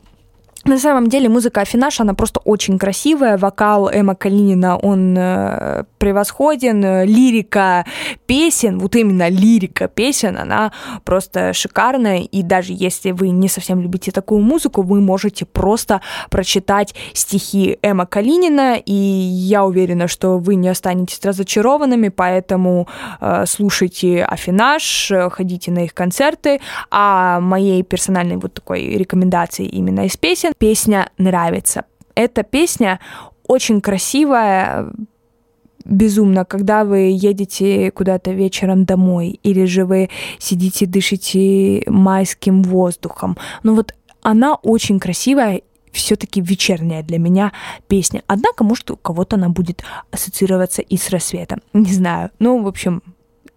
На 0.65 0.79
самом 0.79 1.09
деле 1.09 1.31
музыка 1.31 1.63
Афинаш, 1.63 2.01
она 2.01 2.13
просто 2.13 2.41
очень 2.45 2.79
красивая. 2.79 3.39
Вокал 3.39 3.91
Эма 3.91 4.15
Калинина, 4.15 4.77
он 4.77 5.17
э, 5.17 5.85
превосходен. 5.97 7.05
Лирика 7.05 7.87
песен, 8.27 8.79
вот 8.79 8.95
именно 8.95 9.31
лирика 9.31 9.89
песен, 9.89 10.37
она 10.37 10.73
просто 11.05 11.55
шикарная. 11.55 12.19
И 12.19 12.43
даже 12.43 12.75
если 12.75 13.13
вы 13.13 13.31
не 13.31 13.49
совсем 13.49 13.81
любите 13.81 14.13
такую 14.13 14.43
музыку, 14.43 14.83
вы 14.83 15.01
можете 15.01 15.47
просто 15.47 16.03
прочитать 16.29 16.95
стихи 17.15 17.79
Эма 17.81 18.05
Калинина. 18.05 18.77
И 18.85 18.93
я 18.93 19.65
уверена, 19.65 20.09
что 20.09 20.37
вы 20.37 20.57
не 20.57 20.69
останетесь 20.69 21.25
разочарованными, 21.25 22.11
поэтому 22.11 22.87
э, 23.19 23.45
слушайте 23.47 24.25
Афинаш, 24.25 25.11
ходите 25.31 25.71
на 25.71 25.85
их 25.85 25.95
концерты. 25.95 26.61
А 26.91 27.41
моей 27.41 27.83
персональной 27.83 28.37
вот 28.37 28.53
такой 28.53 28.83
рекомендации 28.83 29.65
именно 29.65 30.05
из 30.05 30.19
песен 30.19 30.51
песня 30.61 31.11
нравится. 31.19 31.87
Эта 32.15 32.43
песня 32.45 33.01
очень 33.47 33.81
красивая, 33.81 34.93
безумно, 35.85 36.45
когда 36.45 36.85
вы 36.85 37.11
едете 37.13 37.91
куда-то 37.91 38.31
вечером 38.31 38.85
домой, 38.85 39.41
или 39.43 39.65
же 39.65 39.85
вы 39.85 40.11
сидите, 40.39 40.87
дышите 40.87 41.83
майским 41.87 42.63
воздухом. 42.63 43.37
Ну 43.63 43.75
вот 43.75 43.95
она 44.23 44.55
очень 44.55 45.01
красивая, 45.01 45.63
все-таки 45.93 46.43
вечерняя 46.43 47.03
для 47.03 47.19
меня 47.19 47.53
песня. 47.89 48.23
Однако, 48.27 48.63
может, 48.63 48.91
у 48.91 48.97
кого-то 48.97 49.37
она 49.37 49.49
будет 49.49 49.83
ассоциироваться 50.11 50.83
и 50.83 50.97
с 50.97 51.09
рассветом. 51.09 51.63
Не 51.73 51.93
знаю. 51.93 52.31
Ну, 52.39 52.63
в 52.63 52.69
общем, 52.69 53.03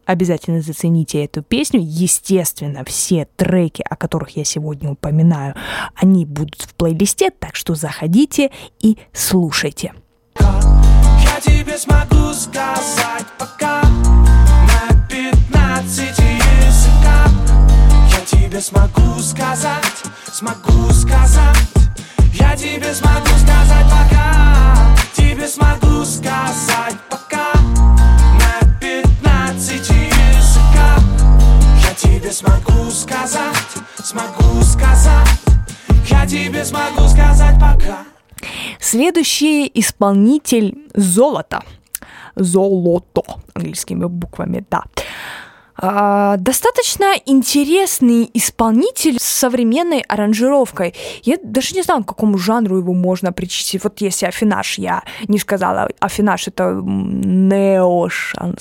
Обязательно 0.05 0.61
зацените 0.61 1.23
эту 1.23 1.41
песню. 1.41 1.79
Естественно, 1.83 2.83
все 2.85 3.27
треки, 3.35 3.83
о 3.89 3.95
которых 3.95 4.31
я 4.37 4.43
сегодня 4.43 4.91
упоминаю, 4.91 5.55
они 5.95 6.25
будут 6.25 6.61
в 6.61 6.73
плейлисте, 6.75 7.29
так 7.31 7.55
что 7.55 7.75
заходите 7.75 8.51
и 8.79 8.97
слушайте. 9.13 9.93
Я 10.39 11.39
тебе 11.41 11.77
смогу 11.77 12.33
сказать 12.33 12.72
Следующий 38.93 39.71
исполнитель 39.73 40.77
золота. 40.93 41.63
Золото 42.35 43.23
английскими 43.55 44.05
буквами, 44.05 44.63
да. 44.69 44.83
А, 45.75 46.37
достаточно 46.37 47.15
интересный 47.25 48.29
исполнитель 48.35 49.17
с 49.19 49.23
современной 49.23 50.01
аранжировкой. 50.01 50.93
Я 51.23 51.37
даже 51.41 51.73
не 51.73 51.81
знаю, 51.81 52.03
к 52.03 52.09
какому 52.09 52.37
жанру 52.37 52.77
его 52.77 52.93
можно 52.93 53.33
причислить. 53.33 53.83
Вот 53.83 53.99
если 53.99 54.27
Афинаш, 54.27 54.77
я 54.77 55.01
не 55.27 55.39
сказала, 55.39 55.89
Афинаш 55.99 56.47
это 56.47 56.79
нео-шансон, 56.83 58.51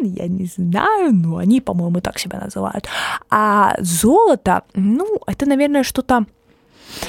я 0.00 0.26
не 0.26 0.46
знаю, 0.46 1.12
но 1.12 1.36
они, 1.36 1.60
по-моему, 1.60 2.00
так 2.00 2.18
себя 2.18 2.40
называют. 2.40 2.88
А 3.28 3.74
золото, 3.78 4.62
ну, 4.74 5.20
это, 5.26 5.44
наверное, 5.44 5.82
что-то... 5.82 6.24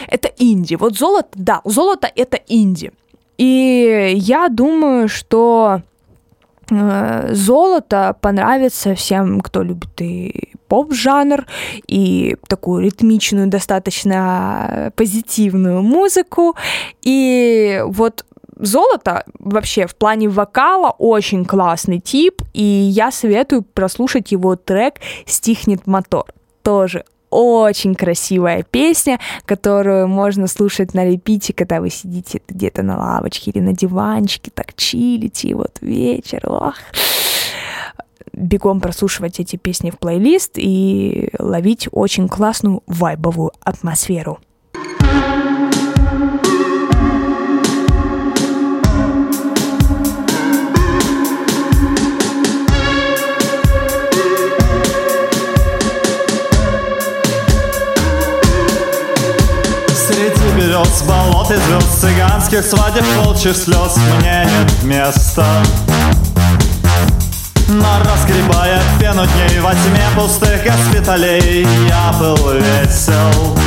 Это 0.08 0.30
инди. 0.38 0.76
Вот 0.76 0.98
золото, 0.98 1.30
да, 1.34 1.62
золото 1.66 2.10
это 2.16 2.40
инди. 2.48 2.92
И 3.38 4.14
я 4.16 4.50
думаю, 4.50 5.08
что 5.08 5.82
Э, 6.72 7.34
золото 7.34 8.16
понравится 8.22 8.96
всем, 8.96 9.42
кто 9.42 9.64
любит 9.64 10.02
и 10.02 10.54
поп-жанр, 10.68 11.46
и 11.88 12.36
такую 12.48 12.84
ритмичную, 12.84 13.48
достаточно 13.48 14.92
позитивную 14.96 15.82
музыку. 15.82 16.56
И 17.02 17.82
вот 17.86 18.26
Золото 18.56 19.26
вообще 19.40 19.88
в 19.88 19.96
плане 19.96 20.30
вокала 20.30 20.92
очень 20.92 21.44
классный 21.44 22.00
тип, 22.00 22.44
и 22.54 22.62
я 22.64 23.12
советую 23.12 23.64
прослушать 23.64 24.32
его 24.32 24.56
трек 24.56 24.96
«Стихнет 25.26 25.88
мотор». 25.88 26.26
Тоже 26.62 27.04
очень 27.34 27.96
красивая 27.96 28.64
песня, 28.64 29.20
которую 29.46 30.08
можно 30.08 30.48
слушать 30.48 30.94
на 30.94 31.06
репите, 31.06 31.54
когда 31.54 31.82
вы 31.82 31.90
сидите 31.90 32.42
где-то 32.48 32.84
на 32.84 32.98
лавочке 32.98 33.52
или 33.52 33.60
на 33.60 33.74
диванчике, 33.74 34.52
так 34.54 34.74
чилите, 34.76 35.50
и 35.50 35.54
вот 35.54 35.78
вечер, 35.82 36.42
ох 36.46 36.76
бегом 38.34 38.82
прослушивать 38.82 39.40
эти 39.40 39.56
песни 39.56 39.92
в 39.92 40.00
плейлист 40.00 40.54
и 40.56 41.30
ловить 41.38 41.88
очень 41.92 42.28
классную 42.28 42.82
вайбовую 42.88 43.52
атмосферу. 43.62 44.40
Берез, 60.84 61.02
болот 61.04 61.52
и 61.52 61.56
звезд 61.56 62.02
Цыганских 62.02 62.66
свадеб, 62.66 63.04
волчьих 63.18 63.56
слез. 63.56 63.98
Мне 64.20 64.46
нет 64.46 64.84
места. 64.84 65.46
Но 67.68 67.88
разгребая 68.00 68.82
пену 69.00 69.26
дней 69.26 69.60
во 69.62 69.72
тьме 69.72 70.06
пустых 70.16 70.64
госпиталей 70.64 71.66
Я 71.88 72.14
был 72.20 72.36
весел 72.52 73.58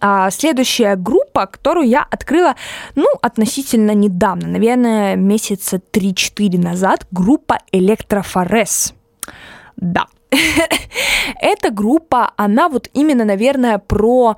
А 0.00 0.30
следующая 0.30 0.96
группа, 0.96 1.46
которую 1.46 1.88
я 1.88 2.06
открыла, 2.10 2.54
ну, 2.94 3.06
относительно 3.22 3.92
недавно, 3.92 4.48
наверное, 4.48 5.16
месяца 5.16 5.80
3-4 5.92 6.58
назад, 6.58 7.06
группа 7.10 7.58
Электрофорез. 7.72 8.94
Да. 9.76 10.06
Эта 11.40 11.70
группа, 11.70 12.32
она 12.36 12.68
вот 12.68 12.88
именно, 12.94 13.24
наверное, 13.24 13.78
про 13.78 14.36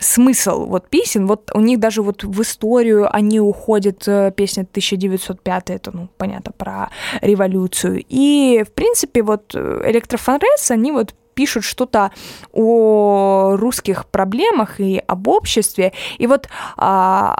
смысл 0.00 0.66
вот 0.66 0.88
песен, 0.88 1.26
вот 1.26 1.50
у 1.54 1.60
них 1.60 1.80
даже 1.80 2.02
вот 2.02 2.24
в 2.24 2.42
историю 2.42 3.08
они 3.14 3.40
уходят, 3.40 4.06
э, 4.06 4.32
песня 4.36 4.64
1905, 4.64 5.70
это, 5.70 5.90
ну, 5.92 6.08
понятно, 6.16 6.52
про 6.52 6.90
революцию. 7.20 8.04
И, 8.08 8.64
в 8.66 8.72
принципе, 8.72 9.22
вот 9.22 9.54
э, 9.54 9.82
Электрофорез, 9.86 10.70
они 10.70 10.92
вот 10.92 11.14
пишут 11.38 11.62
что-то 11.62 12.10
о 12.52 13.54
русских 13.56 14.06
проблемах 14.06 14.80
и 14.80 15.00
об 15.06 15.28
обществе. 15.28 15.92
И 16.18 16.26
вот 16.26 16.48
а, 16.76 17.36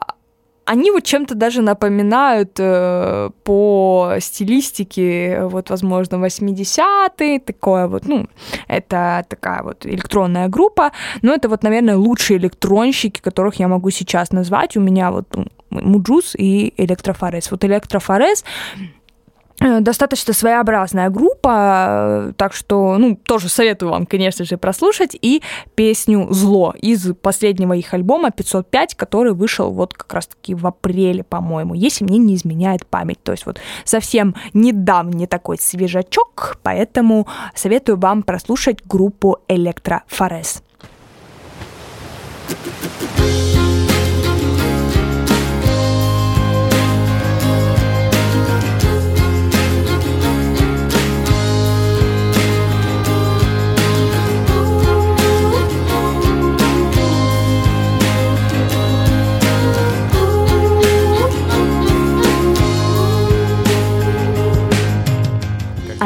они 0.67 0.93
вот 0.93 1.03
чем-то 1.03 1.35
даже 1.35 1.63
напоминают 1.63 2.61
э, 2.61 3.31
по 3.43 4.13
стилистике, 4.21 5.41
вот, 5.43 5.71
возможно, 5.71 6.17
80-е, 6.17 7.41
такое 7.41 7.89
вот, 7.89 8.07
ну, 8.07 8.27
это 8.69 9.25
такая 9.29 9.63
вот 9.63 9.85
электронная 9.87 10.49
группа, 10.49 10.93
но 11.23 11.33
это 11.33 11.49
вот, 11.49 11.65
наверное, 11.65 11.97
лучшие 11.97 12.39
электронщики, 12.39 13.21
которых 13.21 13.57
я 13.57 13.67
могу 13.67 13.91
сейчас 13.91 14.31
назвать. 14.31 14.77
У 14.77 14.81
меня 14.81 15.11
вот 15.11 15.27
ну, 15.35 15.47
Mujuice 15.71 16.37
и 16.39 16.73
Электрофорез. 16.77 17.51
Вот 17.51 17.65
Электрофорез 17.65 18.45
достаточно 19.61 20.33
своеобразная 20.33 21.11
группа, 21.11 22.33
так 22.37 22.53
что, 22.53 22.97
ну, 22.99 23.17
тоже 23.17 23.49
советую 23.49 23.91
вам, 23.91 24.07
конечно 24.07 24.45
же, 24.45 24.57
прослушать 24.57 25.17
и 25.21 25.43
песню 25.75 26.29
«Зло» 26.31 26.75
из 26.81 27.13
последнего 27.15 27.73
их 27.73 27.93
альбома 27.93 28.31
505, 28.31 28.95
который 28.95 29.33
вышел 29.33 29.71
вот 29.71 29.95
как 29.95 30.13
раз-таки 30.15 30.55
в 30.55 30.67
апреле, 30.67 31.25
по-моему, 31.25 31.75
если 31.75 32.05
мне 32.05 32.19
не 32.19 32.37
изменяет 32.37 32.87
память. 32.87 33.23
То 33.23 33.33
есть 33.33 33.47
вот 33.47 33.59
совсем 33.85 34.35
недавний 34.55 35.27
такой 35.27 35.59
свежачок, 35.59 36.59
поэтому 36.63 37.27
советую 37.55 37.99
вам 37.99 38.23
прослушать 38.23 38.87
группу 38.87 39.39
«Электрофорез». 39.49 40.63
thank 42.49 43.03
you 43.03 43.18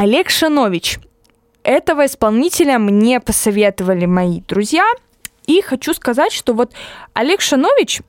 Олег 0.03 0.29
Шанович. 0.29 0.99
Этого 1.63 2.07
исполнителя 2.07 2.77
мне 2.77 3.21
посоветовали 3.21 4.05
мои 4.05 4.41
друзья. 4.41 4.83
И 5.45 5.61
хочу 5.61 5.93
сказать, 5.93 6.33
что 6.33 6.53
вот 6.53 6.73
Олег 7.13 7.39
Шанович 7.39 8.01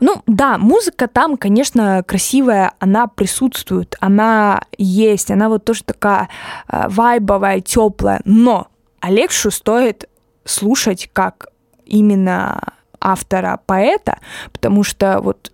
ну 0.00 0.22
да, 0.26 0.58
музыка 0.58 1.08
там, 1.08 1.38
конечно, 1.38 2.04
красивая, 2.06 2.72
она 2.80 3.06
присутствует, 3.06 3.96
она 3.98 4.60
есть, 4.76 5.30
она 5.30 5.48
вот 5.48 5.64
тоже 5.64 5.82
такая 5.84 6.28
э, 6.68 6.86
вайбовая, 6.88 7.60
теплая, 7.62 8.20
но 8.24 8.68
Олегшу 9.00 9.50
стоит 9.50 10.08
слушать 10.44 11.10
как 11.12 11.48
именно 11.84 12.60
автора 13.00 13.58
поэта, 13.66 14.18
потому 14.52 14.84
что 14.84 15.20
вот 15.20 15.50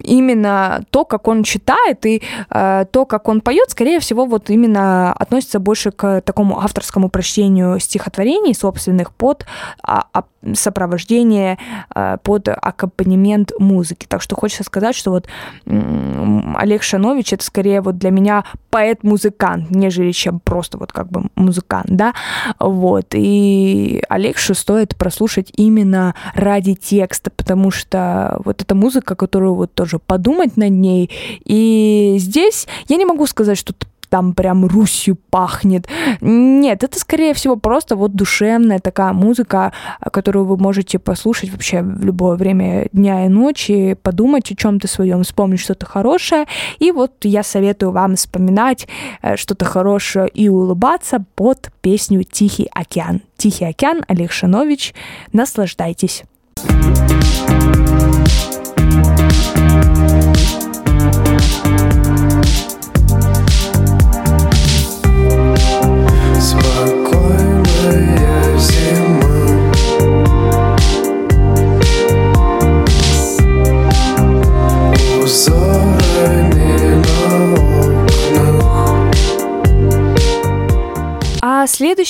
именно 0.00 0.84
то, 0.90 1.04
как 1.04 1.28
он 1.28 1.42
читает 1.42 2.04
и 2.06 2.22
э, 2.50 2.84
то, 2.90 3.06
как 3.06 3.28
он 3.28 3.40
поет, 3.40 3.70
скорее 3.70 4.00
всего, 4.00 4.26
вот 4.26 4.50
именно 4.50 5.12
относится 5.12 5.58
больше 5.58 5.90
к 5.90 6.20
такому 6.22 6.60
авторскому 6.60 7.08
прочтению 7.08 7.78
стихотворений 7.80 8.54
собственных 8.54 9.12
под 9.12 9.46
а, 9.82 10.06
а, 10.12 10.24
сопровождение, 10.54 11.58
э, 11.94 12.16
под 12.22 12.48
аккомпанемент 12.48 13.52
музыки. 13.58 14.06
Так 14.08 14.22
что 14.22 14.36
хочется 14.36 14.64
сказать, 14.64 14.94
что 14.96 15.10
вот 15.10 15.28
э, 15.66 16.40
Олег 16.56 16.82
Шанович 16.82 17.32
это 17.34 17.44
скорее 17.44 17.80
вот 17.80 17.98
для 17.98 18.10
меня 18.10 18.44
поэт-музыкант, 18.70 19.70
нежели 19.70 20.12
чем 20.12 20.40
просто 20.40 20.78
вот 20.78 20.92
как 20.92 21.08
бы 21.08 21.28
музыкант, 21.36 21.86
да, 21.88 22.14
вот. 22.58 23.08
И 23.12 24.02
Олегшу 24.08 24.54
стоит 24.54 24.96
прослушать 24.96 25.52
именно 25.56 26.14
ради 26.34 26.74
текста, 26.74 27.30
потому 27.30 27.70
что 27.70 28.40
вот 28.44 28.62
эта 28.62 28.74
музыка, 28.74 29.14
которую 29.14 29.54
вот 29.54 29.74
тоже 29.82 29.98
подумать 29.98 30.56
над 30.56 30.70
ней. 30.70 31.10
И 31.44 32.14
здесь 32.18 32.68
я 32.86 32.96
не 32.96 33.04
могу 33.04 33.26
сказать, 33.26 33.58
что 33.58 33.74
там 34.08 34.32
прям 34.32 34.64
Русью 34.64 35.16
пахнет. 35.30 35.88
Нет, 36.20 36.84
это 36.84 37.00
скорее 37.00 37.34
всего 37.34 37.56
просто 37.56 37.96
вот 37.96 38.14
душевная 38.14 38.78
такая 38.78 39.12
музыка, 39.12 39.72
которую 40.12 40.44
вы 40.44 40.56
можете 40.56 41.00
послушать 41.00 41.50
вообще 41.50 41.82
в 41.82 42.04
любое 42.04 42.36
время 42.36 42.88
дня 42.92 43.26
и 43.26 43.28
ночи, 43.28 43.96
подумать 44.00 44.52
о 44.52 44.54
чем-то 44.54 44.86
своем, 44.86 45.24
вспомнить 45.24 45.60
что-то 45.60 45.86
хорошее. 45.86 46.44
И 46.78 46.92
вот 46.92 47.12
я 47.24 47.42
советую 47.42 47.90
вам 47.90 48.14
вспоминать 48.14 48.86
э, 49.22 49.36
что-то 49.36 49.64
хорошее 49.64 50.28
и 50.28 50.48
улыбаться 50.48 51.24
под 51.34 51.72
песню 51.80 52.22
«Тихий 52.22 52.68
океан». 52.70 53.22
«Тихий 53.36 53.64
океан» 53.64 54.04
Олег 54.06 54.30
Шанович. 54.30 54.94
Наслаждайтесь. 55.32 56.22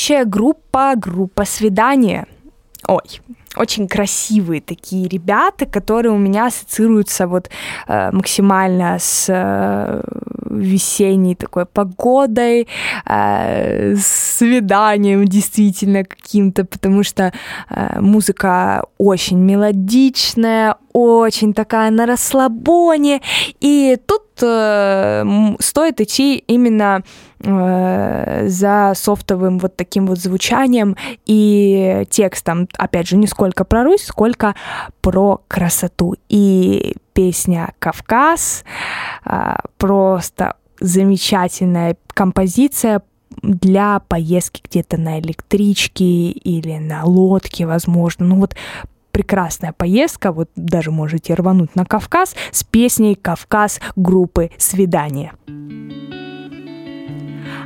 Следующая 0.03 0.25
группа— 0.25 0.95
группа 0.97 1.45
свидания. 1.45 2.27
Ой, 2.89 3.21
очень 3.57 3.87
красивые 3.87 4.61
такие 4.61 5.09
ребята, 5.09 5.67
которые 5.67 6.13
у 6.13 6.19
меня 6.19 6.47
ассоциируются 6.47 7.27
вот 7.27 7.49
э, 7.87 8.11
максимально 8.11 8.99
с 8.99 9.27
э, 9.29 10.03
весенней 10.51 11.37
такой 11.37 11.67
погодой, 11.67 12.67
э, 13.07 13.95
свиданием 13.97 15.25
действительно 15.25 16.05
каким-то, 16.05 16.65
потому 16.65 17.05
что 17.05 17.33
э, 17.71 18.01
музыка 18.01 18.85
очень 18.99 19.39
мелодичная, 19.39 20.77
очень 20.93 21.55
такая 21.55 21.91
на 21.91 22.07
расслабоне, 22.07 23.21
и 23.61 23.97
тут 24.07 24.23
э, 24.43 25.25
стоит 25.61 26.01
идти 26.01 26.39
именно 26.49 27.03
за 27.43 28.93
софтовым 28.95 29.59
вот 29.59 29.77
таким 29.77 30.07
вот 30.07 30.19
звучанием 30.19 30.97
и 31.27 32.07
текстом, 32.09 32.69
опять 32.77 33.09
же, 33.09 33.17
не 33.17 33.27
сколько 33.27 33.65
про 33.65 33.85
Русь, 33.85 34.05
сколько 34.05 34.55
про 35.01 35.41
красоту. 35.49 36.15
И 36.29 36.95
песня 37.13 37.75
«Кавказ» 37.79 38.65
э, 39.25 39.57
просто 39.77 40.57
замечательная 40.81 41.97
композиция 42.09 43.03
для 43.43 44.01
поездки 44.01 44.63
где-то 44.65 44.97
на 44.99 45.19
электричке 45.21 46.31
или 46.31 46.79
на 46.79 47.05
лодке, 47.05 47.67
возможно. 47.67 48.27
Ну 48.27 48.37
вот 48.37 48.55
прекрасная 49.11 49.73
поездка, 49.73 50.33
вот 50.33 50.51
даже 50.57 50.91
можете 50.91 51.35
рвануть 51.35 51.75
на 51.77 51.85
Кавказ 51.85 52.35
с 52.51 52.65
песней 52.65 53.15
«Кавказ» 53.15 53.81
группы 53.97 54.51
«Свидание». 54.59 55.33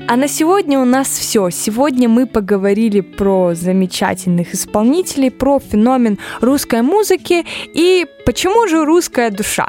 А 0.09 0.15
на 0.15 0.29
сегодня 0.29 0.79
у 0.79 0.85
нас 0.85 1.09
все. 1.09 1.51
Сегодня 1.51 2.09
мы 2.09 2.27
поговорили 2.27 3.01
про 3.01 3.55
замечательных 3.55 4.55
исполнителей, 4.55 5.33
про 5.33 5.59
феномен 5.59 6.19
русской 6.41 6.83
музыки 6.83 7.45
и 7.75 8.07
почему 8.25 8.69
же 8.69 8.85
русская 8.85 9.31
душа. 9.31 9.69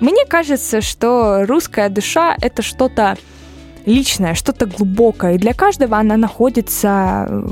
Мне 0.00 0.26
кажется, 0.26 0.80
что 0.80 1.44
русская 1.46 1.88
душа 1.88 2.36
это 2.42 2.62
что-то 2.62 3.16
личное, 3.86 4.34
что-то 4.34 4.66
глубокое. 4.66 5.34
И 5.34 5.38
для 5.38 5.54
каждого 5.54 5.96
она 5.98 6.16
находится 6.16 7.44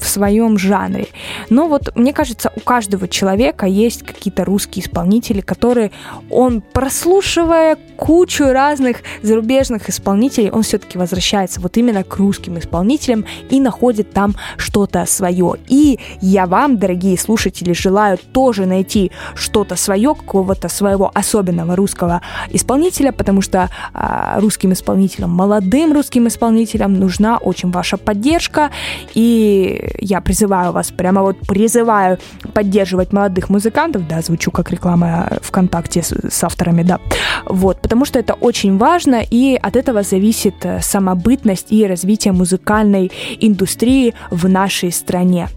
в 0.00 0.08
своем 0.08 0.58
жанре. 0.58 1.08
Но 1.48 1.68
вот 1.68 1.94
мне 1.94 2.12
кажется, 2.12 2.50
у 2.56 2.60
каждого 2.60 3.06
человека 3.08 3.66
есть 3.66 4.02
какие-то 4.02 4.44
русские 4.44 4.84
исполнители, 4.84 5.40
которые 5.40 5.90
он, 6.30 6.60
прослушивая 6.60 7.76
кучу 7.96 8.44
разных 8.44 8.98
зарубежных 9.22 9.88
исполнителей, 9.88 10.50
он 10.50 10.62
все-таки 10.62 10.98
возвращается 10.98 11.60
вот 11.60 11.76
именно 11.76 12.02
к 12.02 12.16
русским 12.16 12.58
исполнителям 12.58 13.24
и 13.50 13.60
находит 13.60 14.12
там 14.12 14.34
что-то 14.56 15.04
свое. 15.06 15.54
И 15.68 15.98
я 16.20 16.46
вам, 16.46 16.78
дорогие 16.78 17.18
слушатели, 17.18 17.72
желаю 17.72 18.18
тоже 18.32 18.66
найти 18.66 19.10
что-то 19.34 19.76
свое, 19.76 20.14
какого-то 20.14 20.68
своего 20.68 21.10
особенного 21.14 21.76
русского 21.76 22.22
исполнителя, 22.50 23.12
потому 23.12 23.42
что 23.42 23.68
э, 23.92 24.40
русским 24.40 24.72
исполнителям, 24.72 25.30
молодым 25.30 25.92
русским 25.92 26.26
исполнителям 26.26 26.94
нужна 26.94 27.38
очень 27.38 27.70
ваша 27.70 27.96
поддержка. 27.96 28.70
И 29.14 29.89
я 29.98 30.20
призываю 30.20 30.72
вас, 30.72 30.90
прямо 30.90 31.22
вот 31.22 31.38
призываю 31.40 32.18
поддерживать 32.54 33.12
молодых 33.12 33.48
музыкантов, 33.50 34.06
да, 34.08 34.22
звучу 34.22 34.50
как 34.50 34.70
реклама 34.70 35.28
ВКонтакте 35.42 36.02
с, 36.02 36.12
с 36.12 36.44
авторами, 36.44 36.82
да, 36.82 36.98
вот, 37.46 37.80
потому 37.80 38.04
что 38.04 38.18
это 38.18 38.34
очень 38.34 38.78
важно, 38.78 39.22
и 39.30 39.58
от 39.60 39.76
этого 39.76 40.02
зависит 40.02 40.54
э, 40.64 40.80
самобытность 40.80 41.72
и 41.72 41.86
развитие 41.86 42.32
музыкальной 42.32 43.10
индустрии 43.40 44.14
в 44.30 44.48
нашей 44.48 44.92
стране. 44.92 45.48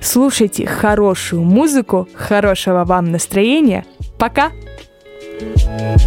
Слушайте 0.00 0.66
хорошую 0.66 1.42
музыку, 1.42 2.08
хорошего 2.14 2.84
вам 2.84 3.12
настроения. 3.12 3.84
Пока! 4.18 4.50
thank 5.40 6.00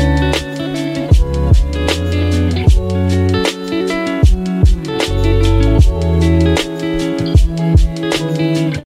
you 0.00 0.09